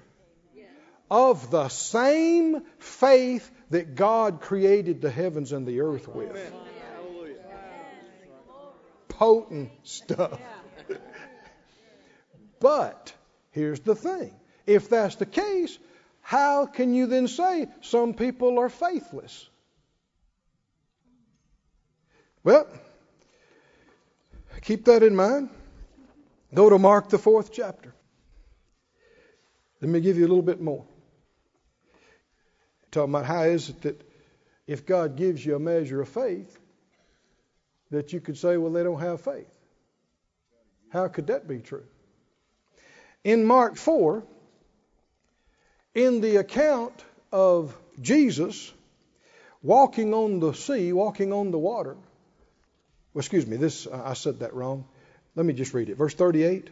[1.09, 6.53] of the same faith that God created the heavens and the earth with.
[9.07, 10.39] Potent stuff.
[12.59, 13.13] but
[13.51, 14.33] here's the thing
[14.65, 15.79] if that's the case,
[16.21, 19.49] how can you then say some people are faithless?
[22.43, 22.67] Well,
[24.61, 25.49] keep that in mind.
[26.53, 27.93] Go to Mark, the fourth chapter.
[29.81, 30.85] Let me give you a little bit more.
[32.97, 34.01] Talking about how is it that
[34.65, 36.57] if God gives you a measure of faith,
[37.91, 39.51] that you could say, well, they don't have faith.
[40.89, 41.83] How could that be true?
[43.23, 44.23] In Mark 4,
[45.93, 48.73] in the account of Jesus
[49.61, 51.97] walking on the sea, walking on the water,
[53.13, 54.85] well, excuse me, this I said that wrong.
[55.35, 55.97] Let me just read it.
[55.97, 56.71] Verse 38,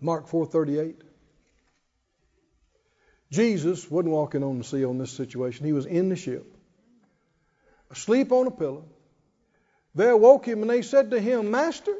[0.00, 0.94] Mark 4:38.
[3.30, 5.66] Jesus wasn't walking on the sea on this situation.
[5.66, 6.56] He was in the ship,
[7.90, 8.84] asleep on a pillow.
[9.94, 11.94] They awoke him and they said to him, Master,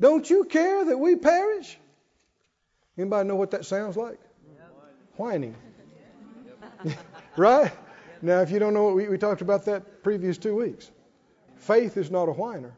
[0.00, 1.76] don't you care that we perish?
[2.96, 4.18] Anybody know what that sounds like?
[5.16, 5.56] Whining.
[7.36, 7.72] right?
[8.22, 10.90] Now, if you don't know what we, we talked about that previous two weeks.
[11.58, 12.74] Faith is not a whiner.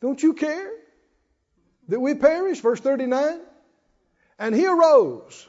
[0.00, 0.70] Don't you care
[1.88, 2.60] that we perish?
[2.60, 3.40] Verse 39.
[4.38, 5.48] And he arose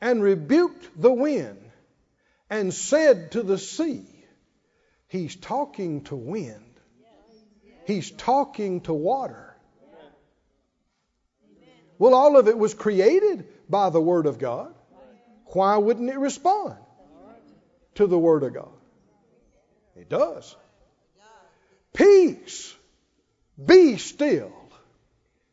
[0.00, 1.58] and rebuked the wind
[2.48, 4.04] and said to the sea,
[5.08, 6.80] He's talking to wind,
[7.86, 9.42] he's talking to water.
[11.98, 14.74] Well, all of it was created by the Word of God.
[15.46, 16.76] Why wouldn't it respond
[17.94, 18.72] to the Word of God?
[19.94, 20.54] It does.
[21.94, 22.74] Peace,
[23.64, 24.52] be still.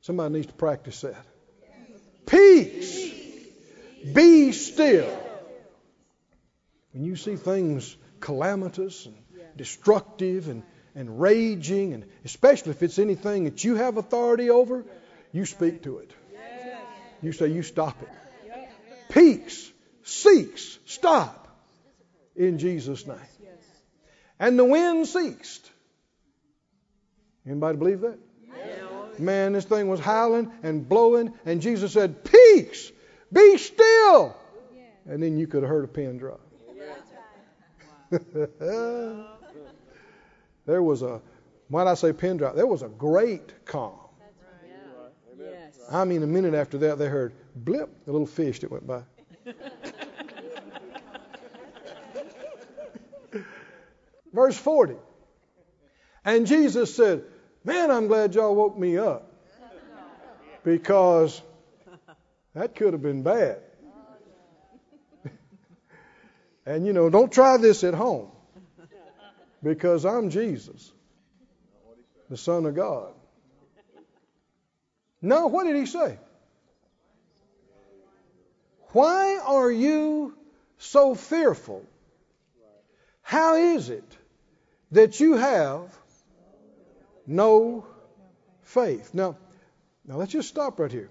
[0.02, 1.26] Somebody needs to practice that.
[2.26, 3.12] Peace,
[4.14, 5.20] be still.
[6.92, 9.16] When you see things calamitous and
[9.58, 10.64] destructive and,
[10.96, 14.86] and raging, and especially if it's anything that you have authority over,
[15.32, 16.12] you speak to it.
[17.22, 18.10] You say, You stop it.
[19.10, 19.72] Peace,
[20.04, 21.48] cease, stop
[22.36, 23.18] in Jesus' name.
[24.40, 25.70] And the wind ceased.
[27.46, 28.18] Anybody believe that?
[29.20, 32.92] Man, this thing was howling and blowing, and Jesus said, Peace,
[33.32, 34.36] be still.
[35.06, 36.40] And then you could have heard a pin drop.
[40.66, 41.22] there was a,
[41.72, 42.56] did I say pin drop?
[42.56, 44.00] There was a great calm.
[45.92, 49.04] I mean, a minute after that, they heard blip, a little fish that went by.
[54.34, 54.96] Verse 40.
[56.26, 57.24] And Jesus said,
[57.66, 59.32] Man, I'm glad y'all woke me up
[60.64, 61.42] because
[62.54, 63.60] that could have been bad.
[66.66, 68.30] and you know, don't try this at home
[69.64, 70.92] because I'm Jesus,
[72.30, 73.14] the Son of God.
[75.22, 76.18] No, what did he say?
[78.90, 80.38] Why are you
[80.78, 81.86] so fearful?
[83.22, 84.18] How is it
[84.92, 85.98] that you have
[87.28, 87.86] no
[88.64, 89.14] faith?
[89.14, 89.38] Now,
[90.06, 91.10] now let's just stop right here.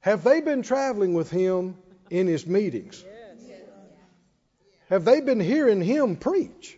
[0.00, 1.76] Have they been traveling with him
[2.10, 3.04] in his meetings?
[4.88, 6.76] Have they been hearing him preach?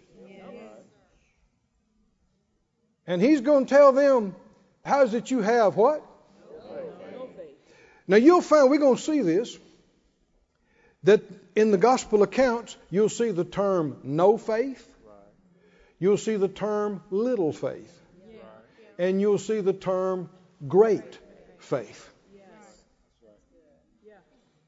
[3.06, 4.34] And he's going to tell them,
[4.84, 6.04] how is it you have what?
[8.06, 9.58] Now you'll find, we're going to see this,
[11.04, 11.22] that
[11.56, 14.88] in the gospel accounts, you'll see the term no faith,
[15.98, 17.92] you'll see the term little faith,
[18.98, 20.30] and you'll see the term
[20.66, 21.18] great
[21.58, 22.10] faith.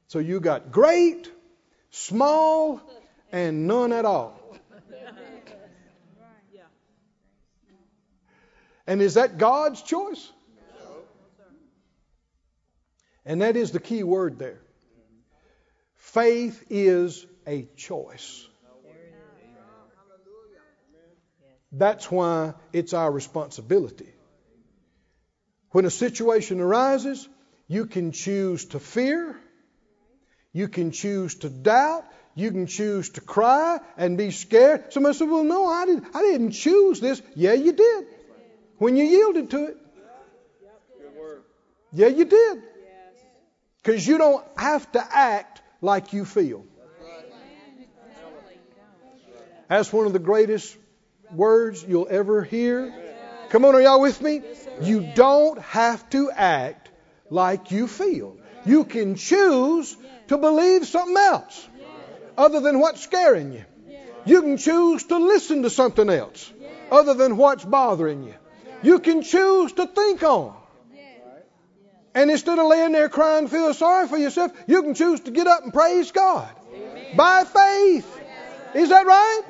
[0.09, 1.31] So you got great,
[1.91, 2.81] small,
[3.33, 4.41] and none at all.
[8.87, 10.33] And is that God's choice?
[13.25, 14.61] And that is the key word there.
[15.97, 18.47] Faith is a choice.
[21.77, 24.09] That's why it's our responsibility.
[25.71, 27.29] When a situation arises,
[27.69, 29.39] you can choose to fear,
[30.55, 32.05] you can choose to doubt,
[32.35, 34.93] you can choose to cry and be scared.
[34.95, 37.21] Somebody said, Well, no, I didn't, I didn't choose this.
[37.35, 38.07] Yeah, you did
[38.79, 39.77] when you yielded to it.
[41.93, 42.63] Yeah, you did.
[43.83, 46.65] Because you don't have to act like you feel.
[49.69, 50.77] That's one of the greatest
[51.33, 52.93] words you'll ever hear
[53.51, 54.43] Come on, are y'all with me?
[54.81, 56.91] You don't have to act
[57.31, 58.37] like you feel.
[58.65, 59.97] You can choose
[60.29, 61.69] to believe something else
[62.37, 63.65] other than what's scaring you.
[64.25, 66.53] You can choose to listen to something else
[66.91, 68.35] other than what's bothering you.
[68.83, 70.55] You can choose to think on.
[72.15, 75.47] And instead of laying there crying, feel sorry for yourself, you can choose to get
[75.47, 76.49] up and praise God
[77.15, 78.21] by faith.
[78.75, 79.43] Is that right?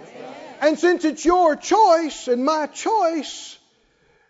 [0.60, 3.58] And since it's your choice and my choice,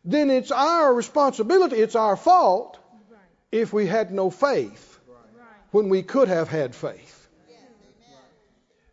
[0.05, 2.79] then it's our responsibility, it's our fault
[3.53, 4.99] if we had no faith
[5.71, 7.29] when we could have had faith.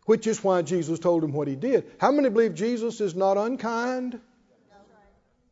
[0.06, 1.90] Which is why Jesus told him what he did.
[1.98, 4.20] How many believe Jesus is not unkind?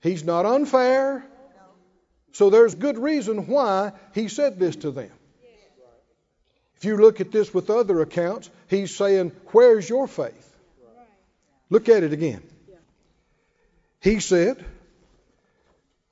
[0.00, 1.24] He's not unfair.
[2.32, 5.10] So there's good reason why he said this to them.
[6.76, 10.51] If you look at this with other accounts, he's saying, Where's your faith?
[11.72, 12.42] Look at it again.
[13.98, 14.62] He said,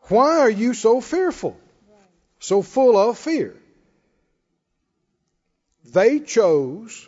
[0.04, 1.54] Why are you so fearful?
[2.38, 3.61] So full of fear?
[5.84, 7.06] They chose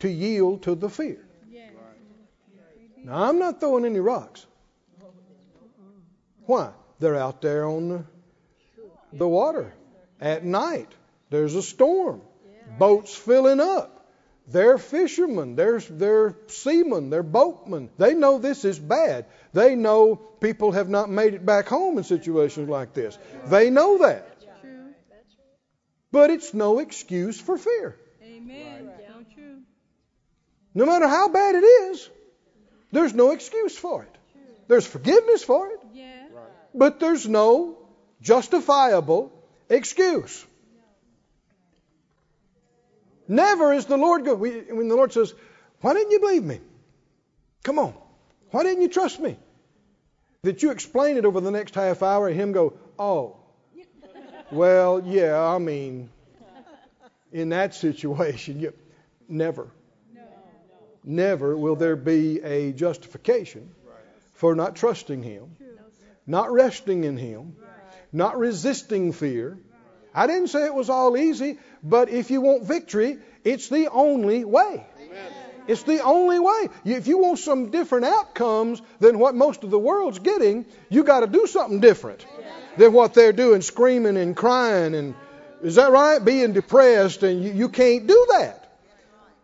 [0.00, 1.24] to yield to the fear.
[3.04, 4.44] Now, I'm not throwing any rocks.
[6.46, 6.72] Why?
[6.98, 8.04] They're out there on the,
[9.12, 9.72] the water
[10.20, 10.90] at night.
[11.30, 12.22] There's a storm.
[12.76, 13.93] Boats filling up.
[14.46, 15.56] They're fishermen.
[15.56, 17.10] They're, they're seamen.
[17.10, 17.88] They're boatmen.
[17.96, 19.26] They know this is bad.
[19.52, 23.16] They know people have not made it back home in situations like this.
[23.46, 24.28] They know that.
[26.12, 27.96] But it's no excuse for fear.
[28.22, 28.88] Amen.
[28.98, 29.56] So true.
[30.72, 32.08] No matter how bad it is,
[32.92, 34.14] there's no excuse for it.
[34.68, 36.26] There's forgiveness for it, Yeah.
[36.74, 37.78] but there's no
[38.20, 39.32] justifiable
[39.68, 40.44] excuse.
[43.28, 44.38] Never is the Lord good.
[44.38, 45.34] We- When the Lord says,
[45.80, 46.60] Why didn't you believe me?
[47.62, 47.94] Come on.
[48.50, 49.36] Why didn't you trust me?
[50.42, 53.36] That you explain it over the next half hour and him go, Oh,
[54.50, 56.10] well, yeah, I mean,
[57.32, 58.72] in that situation, you,
[59.28, 59.68] never.
[61.02, 63.74] Never will there be a justification
[64.34, 65.56] for not trusting Him,
[66.26, 67.56] not resting in Him,
[68.12, 69.58] not resisting fear.
[70.14, 74.44] I didn't say it was all easy, but if you want victory, it's the only
[74.44, 74.86] way.
[75.66, 76.68] It's the only way.
[76.84, 81.20] If you want some different outcomes than what most of the world's getting, you got
[81.20, 82.24] to do something different
[82.76, 85.14] than what they're doing, screaming and crying and
[85.64, 86.22] is that right?
[86.22, 88.70] Being depressed, and you, you can't do that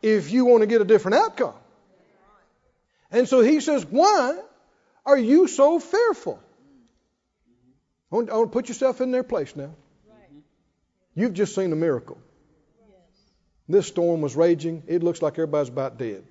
[0.02, 1.54] if you want to get a different outcome.
[3.10, 4.38] And so he says, Why
[5.06, 6.38] are you so fearful?
[8.12, 9.70] I want, I want to put yourself in their place now.
[11.14, 12.18] You've just seen a miracle.
[13.68, 14.82] This storm was raging.
[14.86, 16.24] It looks like everybody's about dead.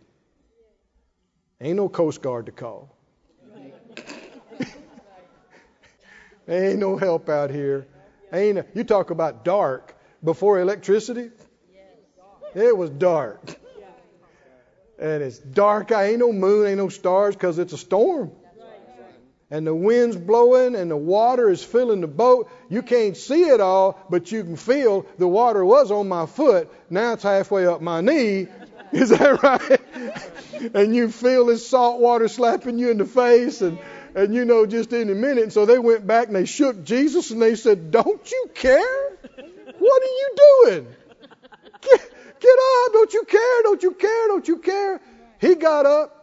[1.62, 2.96] Ain't no Coast Guard to call.
[6.48, 7.88] Ain't no help out here.
[8.32, 11.32] Ain't no, you talk about dark before electricity.
[12.56, 13.42] It was dark.
[14.98, 15.92] And it's dark.
[15.92, 18.32] Ain't no moon, ain't no stars because it's a storm.
[19.52, 22.50] And the wind's blowing and the water is filling the boat.
[22.70, 26.72] You can't see it all, but you can feel the water was on my foot.
[26.90, 28.48] Now it's halfway up my knee.
[28.92, 30.72] Is that right?
[30.74, 33.78] and you feel this salt water slapping you in the face and
[34.16, 35.44] and you know just any minute.
[35.44, 39.18] And so they went back and they shook Jesus and they said, Don't you care?
[39.78, 40.88] What are you doing?
[41.82, 42.94] Get, get up.
[42.94, 43.64] Don't you care?
[43.64, 44.28] Don't you care?
[44.28, 45.02] Don't you care?
[45.40, 46.19] He got up.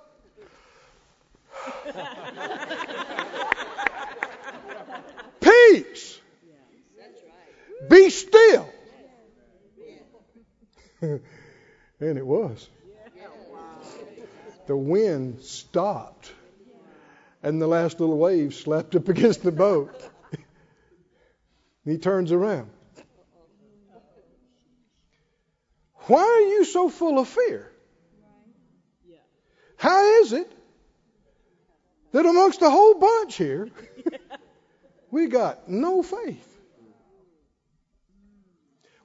[5.40, 6.20] Peace.
[7.88, 8.68] Be still.
[11.00, 11.20] and
[12.00, 12.68] it was.
[14.66, 16.32] The wind stopped
[17.46, 19.94] and the last little wave slapped up against the boat.
[21.84, 22.68] he turns around.
[26.08, 27.70] Why are you so full of fear?
[29.76, 30.52] How is it
[32.16, 33.68] that amongst the whole bunch here,
[35.10, 36.58] we got no faith?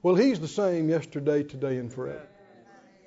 [0.02, 2.26] Well, he's the same yesterday, today, and forever.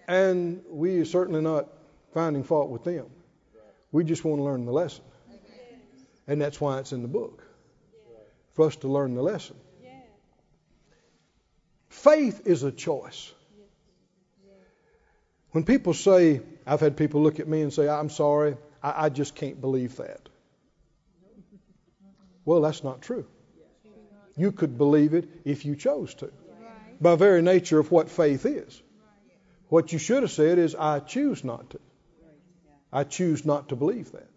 [0.08, 1.70] And we are certainly not
[2.14, 3.08] finding fault with them.
[3.92, 5.04] We just want to learn the lesson.
[6.28, 7.44] And that's why it's in the book.
[8.54, 9.56] For us to learn the lesson.
[11.90, 13.34] Faith is a choice.
[15.50, 19.10] When people say, I've had people look at me and say, I'm sorry, I, I
[19.10, 20.30] just can't believe that.
[22.46, 23.26] Well, that's not true.
[24.38, 26.32] You could believe it if you chose to.
[27.02, 28.82] By very nature of what faith is.
[29.70, 31.80] What you should have said is, I choose not to.
[32.94, 34.30] I choose not to believe that.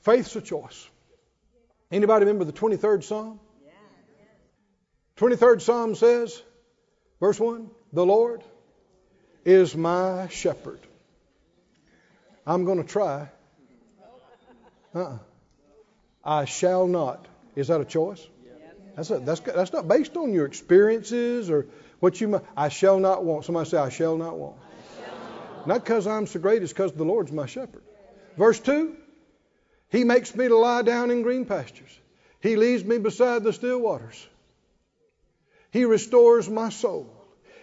[0.00, 0.88] Faith's a choice.
[1.90, 3.38] Anybody remember the 23rd Psalm?
[5.16, 6.42] 23rd Psalm says,
[7.20, 8.42] verse 1, The Lord
[9.44, 10.80] is my shepherd.
[12.46, 13.28] I'm going to try.
[14.94, 15.18] Uh-uh.
[16.24, 17.26] I shall not.
[17.54, 18.26] Is that a choice?
[18.96, 21.66] That's, a, that's, that's not based on your experiences or
[22.00, 22.42] what you might.
[22.56, 23.44] I shall not want.
[23.44, 24.56] Somebody say, I shall not want.
[25.66, 27.82] Not because I'm so great, it's because the Lord's my shepherd.
[28.36, 28.96] Verse 2
[29.90, 31.98] He makes me to lie down in green pastures,
[32.40, 34.26] He leads me beside the still waters.
[35.72, 37.12] He restores my soul.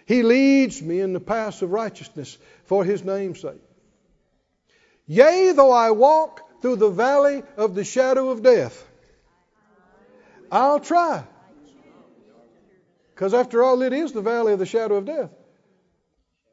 [0.05, 3.61] He leads me in the paths of righteousness for His name's sake.
[5.07, 8.87] Yea, though I walk through the valley of the shadow of death,
[10.51, 11.25] I'll try.
[13.13, 15.29] Because after all, it is the valley of the shadow of death.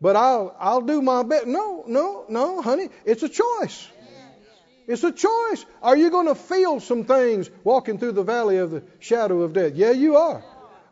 [0.01, 1.46] But I'll I'll do my best.
[1.46, 2.88] No, no, no, honey.
[3.05, 3.88] It's a choice.
[4.86, 5.64] It's a choice.
[5.82, 9.53] Are you going to feel some things walking through the valley of the shadow of
[9.53, 9.74] death?
[9.74, 10.42] Yeah, you are.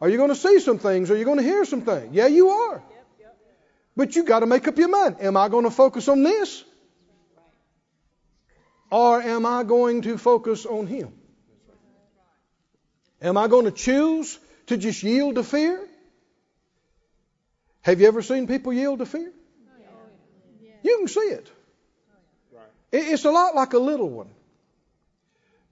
[0.01, 1.11] Are you going to see some things?
[1.11, 2.15] Are you going to hear some things?
[2.15, 2.83] Yeah, you are.
[3.97, 5.17] But you got to make up your mind.
[5.21, 6.65] Am I going to focus on this?
[8.91, 11.13] Or am I going to focus on Him?
[13.21, 15.87] Am I going to choose to just yield to fear?
[17.83, 19.33] Have you ever seen people yield to fear?
[20.83, 21.51] You can see it.
[22.93, 24.31] It's a lot like a little one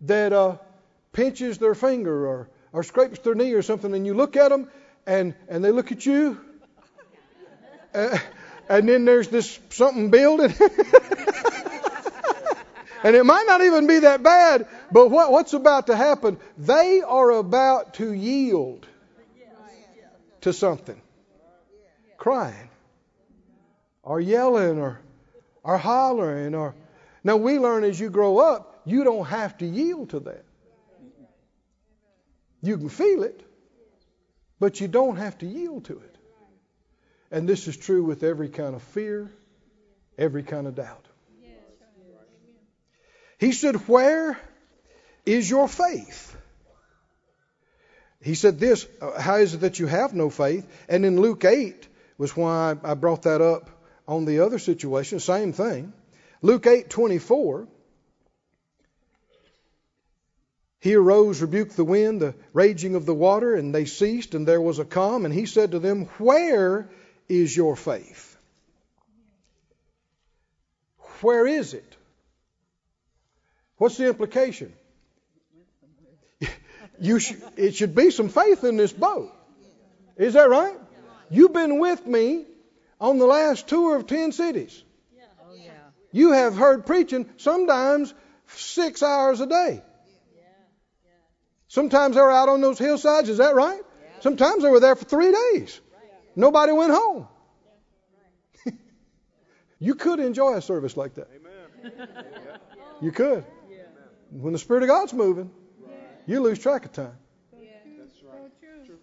[0.03, 0.57] that uh,
[1.13, 4.69] pinches their finger or, or scrapes their knee or something, and you look at them
[5.07, 6.39] and, and they look at you,
[7.95, 8.19] uh,
[8.69, 10.53] and then there's this something building.
[13.03, 16.39] and it might not even be that bad, but what, what's about to happen?
[16.59, 18.87] They are about to yield
[20.43, 21.01] to something.
[22.17, 22.71] Crying,
[24.03, 25.01] or yelling, or,
[25.63, 26.75] or hollering, or.
[27.23, 30.45] Now, we learn as you grow up, you don't have to yield to that.
[32.63, 33.43] You can feel it,
[34.59, 36.17] but you don't have to yield to it.
[37.31, 39.33] And this is true with every kind of fear,
[40.17, 41.06] every kind of doubt.
[43.39, 44.39] He said, Where
[45.25, 46.37] is your faith?
[48.23, 50.67] He said this, uh, How is it that you have no faith?
[50.89, 51.87] And in Luke 8
[52.19, 53.71] was why I brought that up
[54.09, 55.93] on the other situation, same thing.
[56.43, 57.69] Luke 8 24.
[60.79, 64.61] He arose, rebuked the wind, the raging of the water, and they ceased, and there
[64.61, 65.25] was a calm.
[65.25, 66.89] And he said to them, Where
[67.29, 68.37] is your faith?
[71.23, 71.96] Where is it?
[73.79, 74.73] What's the implication?
[76.99, 79.33] You sh- it should be some faith in this boat.
[80.17, 80.77] Is that right?
[81.31, 82.47] You've been with me
[83.01, 84.83] on the last tour of 10 cities.
[86.13, 88.15] You have heard preaching sometimes
[88.47, 89.83] six hours a day.
[91.69, 93.81] Sometimes they were out on those hillsides, is that right?
[94.21, 95.79] Sometimes they were there for three days.
[96.35, 97.29] Nobody went home.
[99.79, 101.29] you could enjoy a service like that.
[103.03, 103.45] You could.
[104.31, 105.51] When the Spirit of God's moving,
[106.27, 107.17] you lose track of time.
[107.53, 108.99] That's right.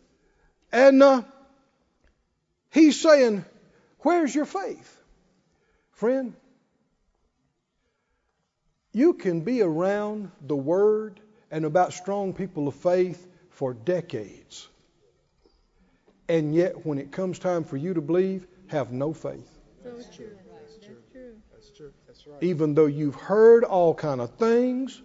[0.71, 1.21] And uh,
[2.71, 3.45] he's saying,
[3.99, 4.99] Where's your faith?
[5.91, 6.34] Friend,
[8.91, 11.19] you can be around the Word
[11.49, 14.67] and about strong people of faith for decades.
[16.28, 19.49] And yet, when it comes time for you to believe, have no faith.
[19.84, 20.32] That's true.
[20.51, 20.95] That's true.
[21.51, 21.91] That's true.
[22.07, 22.41] That's right.
[22.41, 25.01] Even though you've heard all kind of things,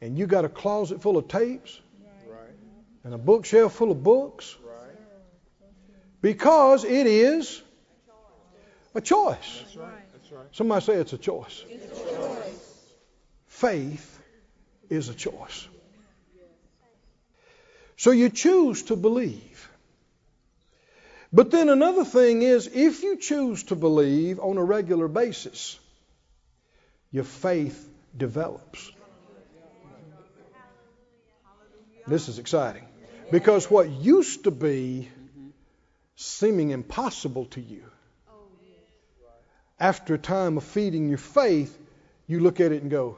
[0.00, 1.80] and you got a closet full of tapes,
[2.26, 2.54] Right.
[3.04, 4.96] and a bookshelf full of books, Right.
[6.22, 7.62] because it is
[8.94, 9.60] a choice.
[9.60, 10.12] That's right.
[10.12, 10.46] That's right.
[10.52, 11.64] Somebody say it's a choice.
[13.46, 14.18] Faith
[14.88, 15.68] is a choice.
[17.96, 19.68] So you choose to believe.
[21.32, 25.78] But then another thing is if you choose to believe on a regular basis,
[27.12, 28.90] your faith develops.
[32.06, 32.86] This is exciting.
[33.30, 35.08] Because what used to be
[36.16, 37.84] seeming impossible to you,
[39.78, 41.76] after a time of feeding your faith,
[42.26, 43.16] you look at it and go,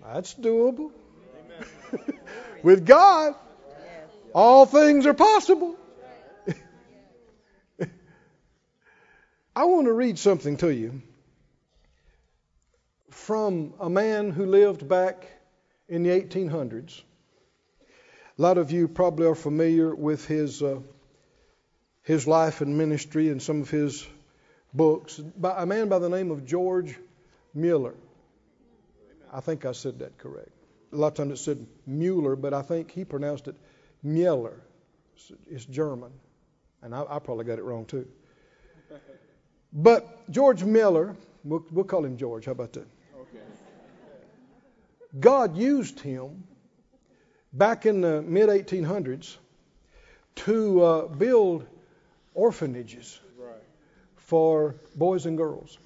[0.00, 0.92] that's doable.
[2.62, 3.34] With God,
[4.34, 5.76] all things are possible.
[9.56, 11.02] I want to read something to you
[13.10, 15.33] from a man who lived back
[15.94, 17.02] in the 1800s.
[18.36, 20.80] A lot of you probably are familiar with his uh,
[22.02, 24.04] his life and ministry and some of his
[24.72, 25.18] books.
[25.18, 26.98] By a man by the name of George
[27.54, 27.94] Mueller.
[29.32, 30.50] I think I said that correct.
[30.92, 33.54] A lot of times it said Mueller, but I think he pronounced it
[34.02, 34.60] Mueller.
[35.48, 36.10] It's German.
[36.82, 38.06] And I, I probably got it wrong too.
[39.72, 42.46] But George Miller, we'll, we'll call him George.
[42.46, 42.86] How about that?
[45.14, 45.20] Okay.
[45.20, 46.44] God used him
[47.52, 49.36] back in the mid 1800s
[50.36, 51.66] to uh, build
[52.34, 53.20] orphanages
[54.16, 55.78] for boys and girls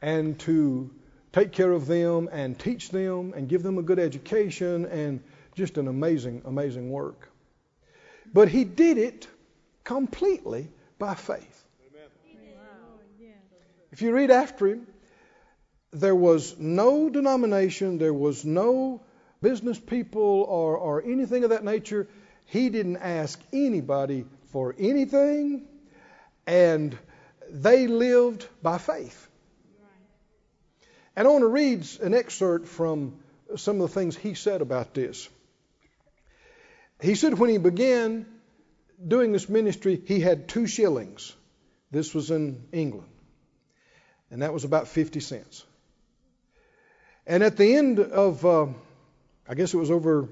[0.00, 0.90] and to
[1.32, 5.22] take care of them and teach them and give them a good education and
[5.54, 7.28] just an amazing, amazing work.
[8.32, 9.26] But he did it
[9.84, 10.68] completely
[10.98, 11.64] by faith.
[13.90, 14.86] If you read after him,
[15.92, 19.02] there was no denomination, there was no
[19.42, 22.08] business people or, or anything of that nature.
[22.46, 25.66] He didn't ask anybody for anything,
[26.46, 26.96] and
[27.50, 29.28] they lived by faith.
[31.14, 33.18] And I want to read an excerpt from
[33.56, 35.28] some of the things he said about this.
[37.02, 38.24] He said when he began
[39.06, 41.34] doing this ministry, he had two shillings.
[41.90, 43.08] This was in England.
[44.30, 45.66] And that was about 50 cents.
[47.26, 48.66] And at the end of, uh,
[49.48, 50.28] I guess it was over,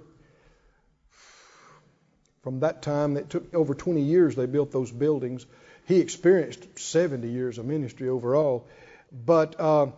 [2.42, 5.46] from that time, it took over 20 years they built those buildings.
[5.86, 8.66] He experienced 70 years of ministry overall.
[9.12, 9.88] But uh,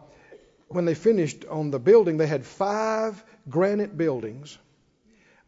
[0.69, 4.59] when they finished on the building, they had five granite buildings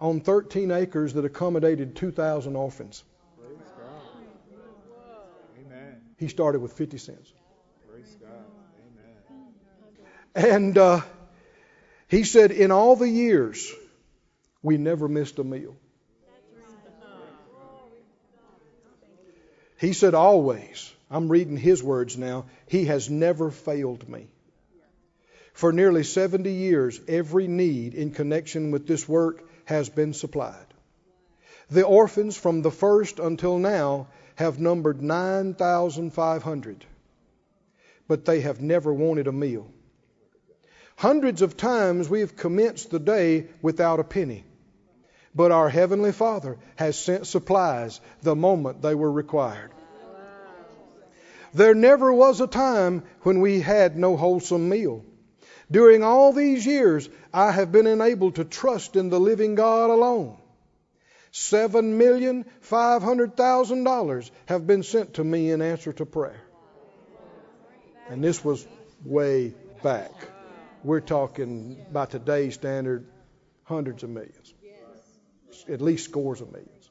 [0.00, 3.04] on 13 acres that accommodated 2,000 orphans.
[5.66, 6.00] Amen.
[6.18, 7.32] He started with 50 cents.
[7.90, 8.44] Praise God.
[10.36, 10.52] Amen.
[10.52, 11.00] And uh,
[12.08, 13.72] he said, in all the years,
[14.62, 15.76] we never missed a meal.
[19.78, 20.92] He said, always.
[21.10, 22.46] I'm reading his words now.
[22.66, 24.28] He has never failed me.
[25.52, 30.66] For nearly 70 years, every need in connection with this work has been supplied.
[31.70, 36.84] The orphans from the first until now have numbered 9,500,
[38.08, 39.70] but they have never wanted a meal.
[40.96, 44.44] Hundreds of times we have commenced the day without a penny,
[45.34, 49.70] but our Heavenly Father has sent supplies the moment they were required.
[51.52, 55.04] There never was a time when we had no wholesome meal.
[55.70, 60.36] During all these years, I have been enabled to trust in the living God alone.
[61.32, 66.40] Seven million five hundred thousand dollars have been sent to me in answer to prayer.
[68.08, 68.64] And this was
[69.04, 70.12] way back.
[70.84, 73.06] We're talking by today's standard
[73.62, 74.52] hundreds of millions,
[75.66, 76.90] at least scores of millions.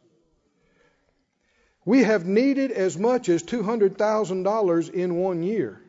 [1.86, 5.80] We have needed as much as $200,000 in one year.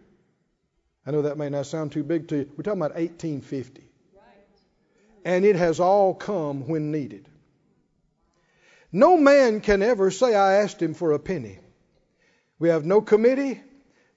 [1.07, 2.51] I know that may not sound too big to you.
[2.55, 3.89] We're talking about 1850.
[5.25, 7.27] And it has all come when needed.
[8.93, 11.59] No man can ever say, I asked him for a penny.
[12.59, 13.63] We have no committee,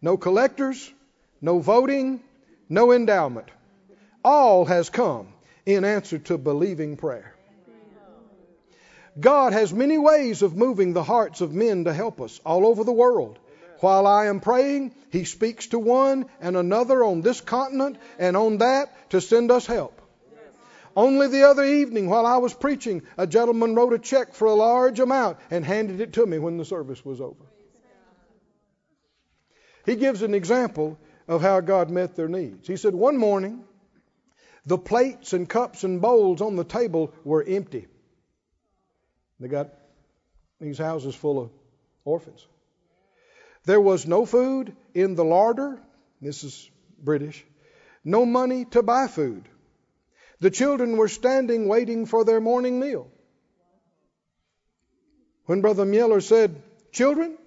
[0.01, 0.91] no collectors,
[1.39, 2.21] no voting,
[2.67, 3.47] no endowment.
[4.29, 5.29] All has come
[5.65, 7.33] in answer to believing prayer.
[9.17, 12.83] God has many ways of moving the hearts of men to help us all over
[12.83, 13.39] the world.
[13.79, 18.57] While I am praying, He speaks to one and another on this continent and on
[18.57, 20.01] that to send us help.
[20.93, 24.55] Only the other evening, while I was preaching, a gentleman wrote a check for a
[24.55, 27.45] large amount and handed it to me when the service was over.
[29.85, 30.97] He gives an example
[31.29, 32.67] of how God met their needs.
[32.67, 33.63] He said, One morning,
[34.67, 37.87] the plates and cups and bowls on the table were empty.
[39.39, 39.73] They got
[40.59, 41.51] these houses full of
[42.03, 42.45] orphans.
[43.63, 45.79] There was no food in the larder.
[46.21, 46.69] This is
[47.01, 47.45] British.
[48.03, 49.47] No money to buy food.
[50.41, 53.09] The children were standing waiting for their morning meal.
[55.45, 56.61] When Brother Mueller said,
[56.91, 57.37] Children,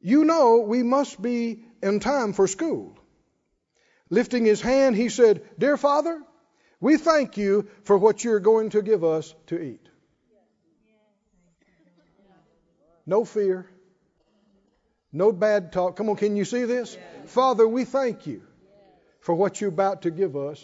[0.00, 2.98] you know we must be in time for school.
[4.08, 6.22] Lifting his hand, he said, Dear Father,
[6.80, 9.88] we thank you for what you're going to give us to eat.
[13.06, 13.66] No fear.
[15.12, 15.96] No bad talk.
[15.96, 16.96] Come on, can you see this?
[17.26, 18.42] Father, we thank you
[19.20, 20.62] for what you're about to give us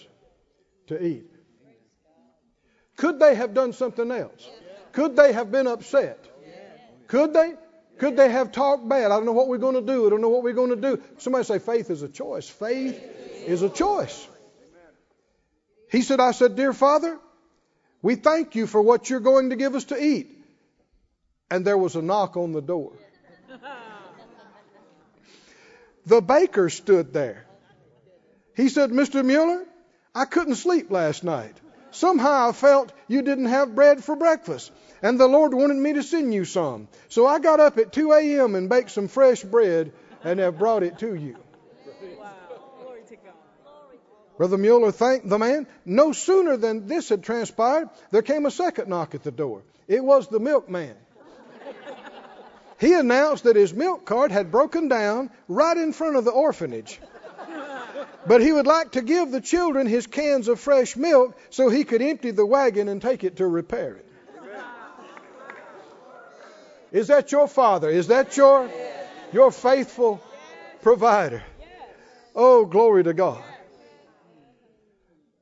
[0.89, 1.31] to eat.
[2.97, 4.49] Could they have done something else?
[4.93, 6.25] Could they have been upset?
[7.09, 7.55] Could they?
[7.99, 9.11] Could they have talked bad?
[9.11, 10.07] I don't know what we're going to do.
[10.07, 11.03] I don't know what we're going to do.
[11.19, 12.49] Somebody say faith is a choice.
[12.49, 13.01] Faith
[13.47, 14.27] is a choice.
[15.95, 17.21] He said, I said, Dear Father,
[18.03, 20.29] we thank you for what you're going to give us to eat.
[21.53, 22.93] And there was a knock on the door.
[26.07, 27.47] The baker stood there.
[28.55, 29.25] He said, Mr.
[29.25, 29.65] Mueller,
[30.15, 31.57] I couldn't sleep last night.
[31.93, 34.71] Somehow I felt you didn't have bread for breakfast,
[35.01, 36.89] and the Lord wanted me to send you some.
[37.09, 38.55] So I got up at 2 a.m.
[38.55, 39.93] and baked some fresh bread
[40.23, 41.39] and have brought it to you.
[42.19, 42.33] Wow.
[42.83, 43.33] Glory to God.
[44.37, 45.67] Brother Mueller thanked the man.
[45.85, 49.63] No sooner than this had transpired, there came a second knock at the door.
[49.87, 50.97] It was the milkman.
[52.81, 57.01] He announced that his milk cart had broken down right in front of the orphanage.
[58.27, 61.85] But he would like to give the children his cans of fresh milk so he
[61.85, 64.11] could empty the wagon and take it to repair it.
[66.91, 67.89] Is that your father?
[67.89, 68.71] Is that your
[69.33, 70.23] your faithful
[70.83, 71.43] provider?
[72.35, 73.43] Oh, glory to God.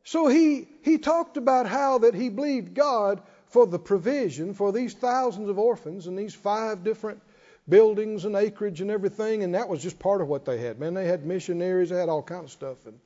[0.05, 4.95] So he he talked about how that he believed God for the provision for these
[4.95, 7.23] thousands of orphans and these five different
[7.69, 10.79] buildings and acreage and everything, and that was just part of what they had.
[10.79, 12.87] Man, they had missionaries, they had all kinds of stuff.
[12.87, 12.99] And,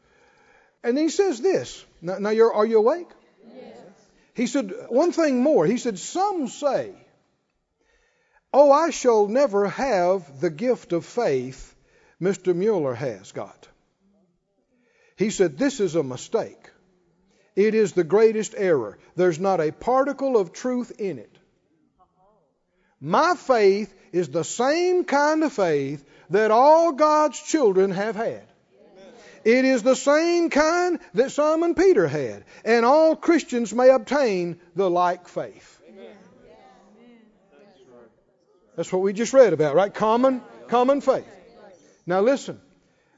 [0.82, 1.84] and he says this.
[2.00, 3.08] Now, now you're, are you awake?
[3.46, 3.74] Yes.
[4.34, 5.66] He said, one thing more.
[5.66, 6.94] He said, Some say,
[8.52, 11.74] Oh, I shall never have the gift of faith
[12.22, 12.54] Mr.
[12.54, 13.68] Mueller has got.
[15.16, 16.70] He said, This is a mistake.
[17.56, 18.98] It is the greatest error.
[19.16, 21.34] There's not a particle of truth in it.
[23.00, 28.44] My faith is the same kind of faith that all God's children have had.
[29.44, 34.90] It is the same kind that Simon Peter had, and all Christians may obtain the
[34.90, 35.72] like faith.
[38.74, 39.94] That's what we just read about, right?
[39.94, 41.26] Common, common faith.
[42.06, 42.60] Now listen,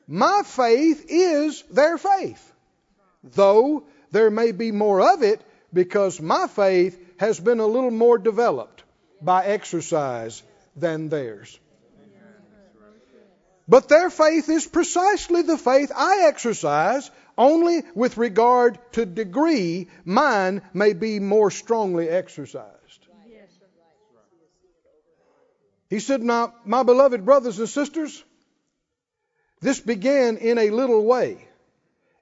[0.06, 2.52] my faith is their faith,
[3.24, 5.40] though there may be more of it
[5.72, 8.82] because my faith has been a little more developed
[9.20, 10.42] by exercise
[10.76, 11.58] than theirs.
[13.68, 20.62] But their faith is precisely the faith I exercise, only with regard to degree, mine
[20.72, 23.06] may be more strongly exercised.
[25.90, 28.22] He said, Now, my beloved brothers and sisters,
[29.60, 31.46] this began in a little way.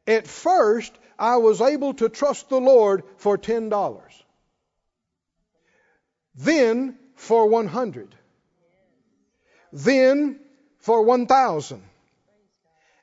[0.06, 4.00] At first, I was able to trust the Lord for $10.
[6.34, 8.14] Then for 100.
[9.72, 10.38] Then
[10.78, 11.82] for 1,000.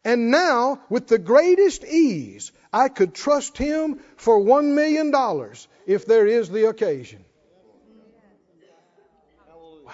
[0.06, 5.14] And now, with the greatest ease, I could trust Him for $1 million
[5.86, 7.24] if there is the occasion.
[9.86, 9.92] Wow.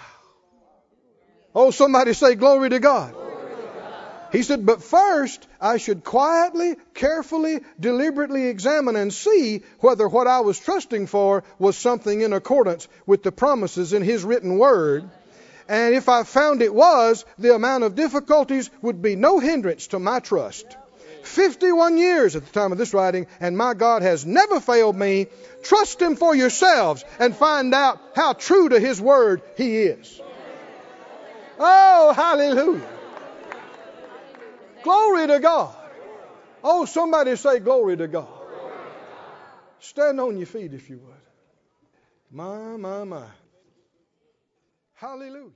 [1.54, 3.29] Oh, somebody say, Glory to God.
[4.32, 10.42] He said, But first I should quietly, carefully, deliberately examine and see whether what I
[10.42, 15.10] was trusting for was something in accordance with the promises in His written word.
[15.68, 20.00] And if I found it was, the amount of difficulties would be no hindrance to
[20.00, 20.66] my trust.
[21.24, 25.28] 51 years at the time of this writing, and my God has never failed me.
[25.64, 30.22] Trust Him for yourselves and find out how true to His word He is.
[31.60, 32.99] Oh, hallelujah.
[34.84, 35.76] Glory to God.
[36.64, 38.28] Oh, somebody say glory to God.
[39.80, 41.14] Stand on your feet if you would.
[42.32, 43.26] My, my, my.
[44.96, 45.52] Hallelujah.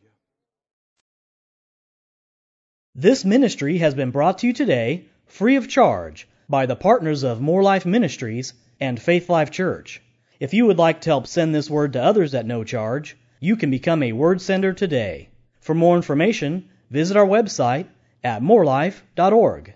[2.96, 7.42] This ministry has been brought to you today free of charge by the partners of
[7.42, 10.02] Moore Life Ministries and Faith Life Church.
[10.40, 13.56] If you would like to help send this word to others at no charge, you
[13.56, 15.30] can become a word sender today.
[15.60, 17.88] For more information, visit our website
[18.24, 19.74] at moorelife.org.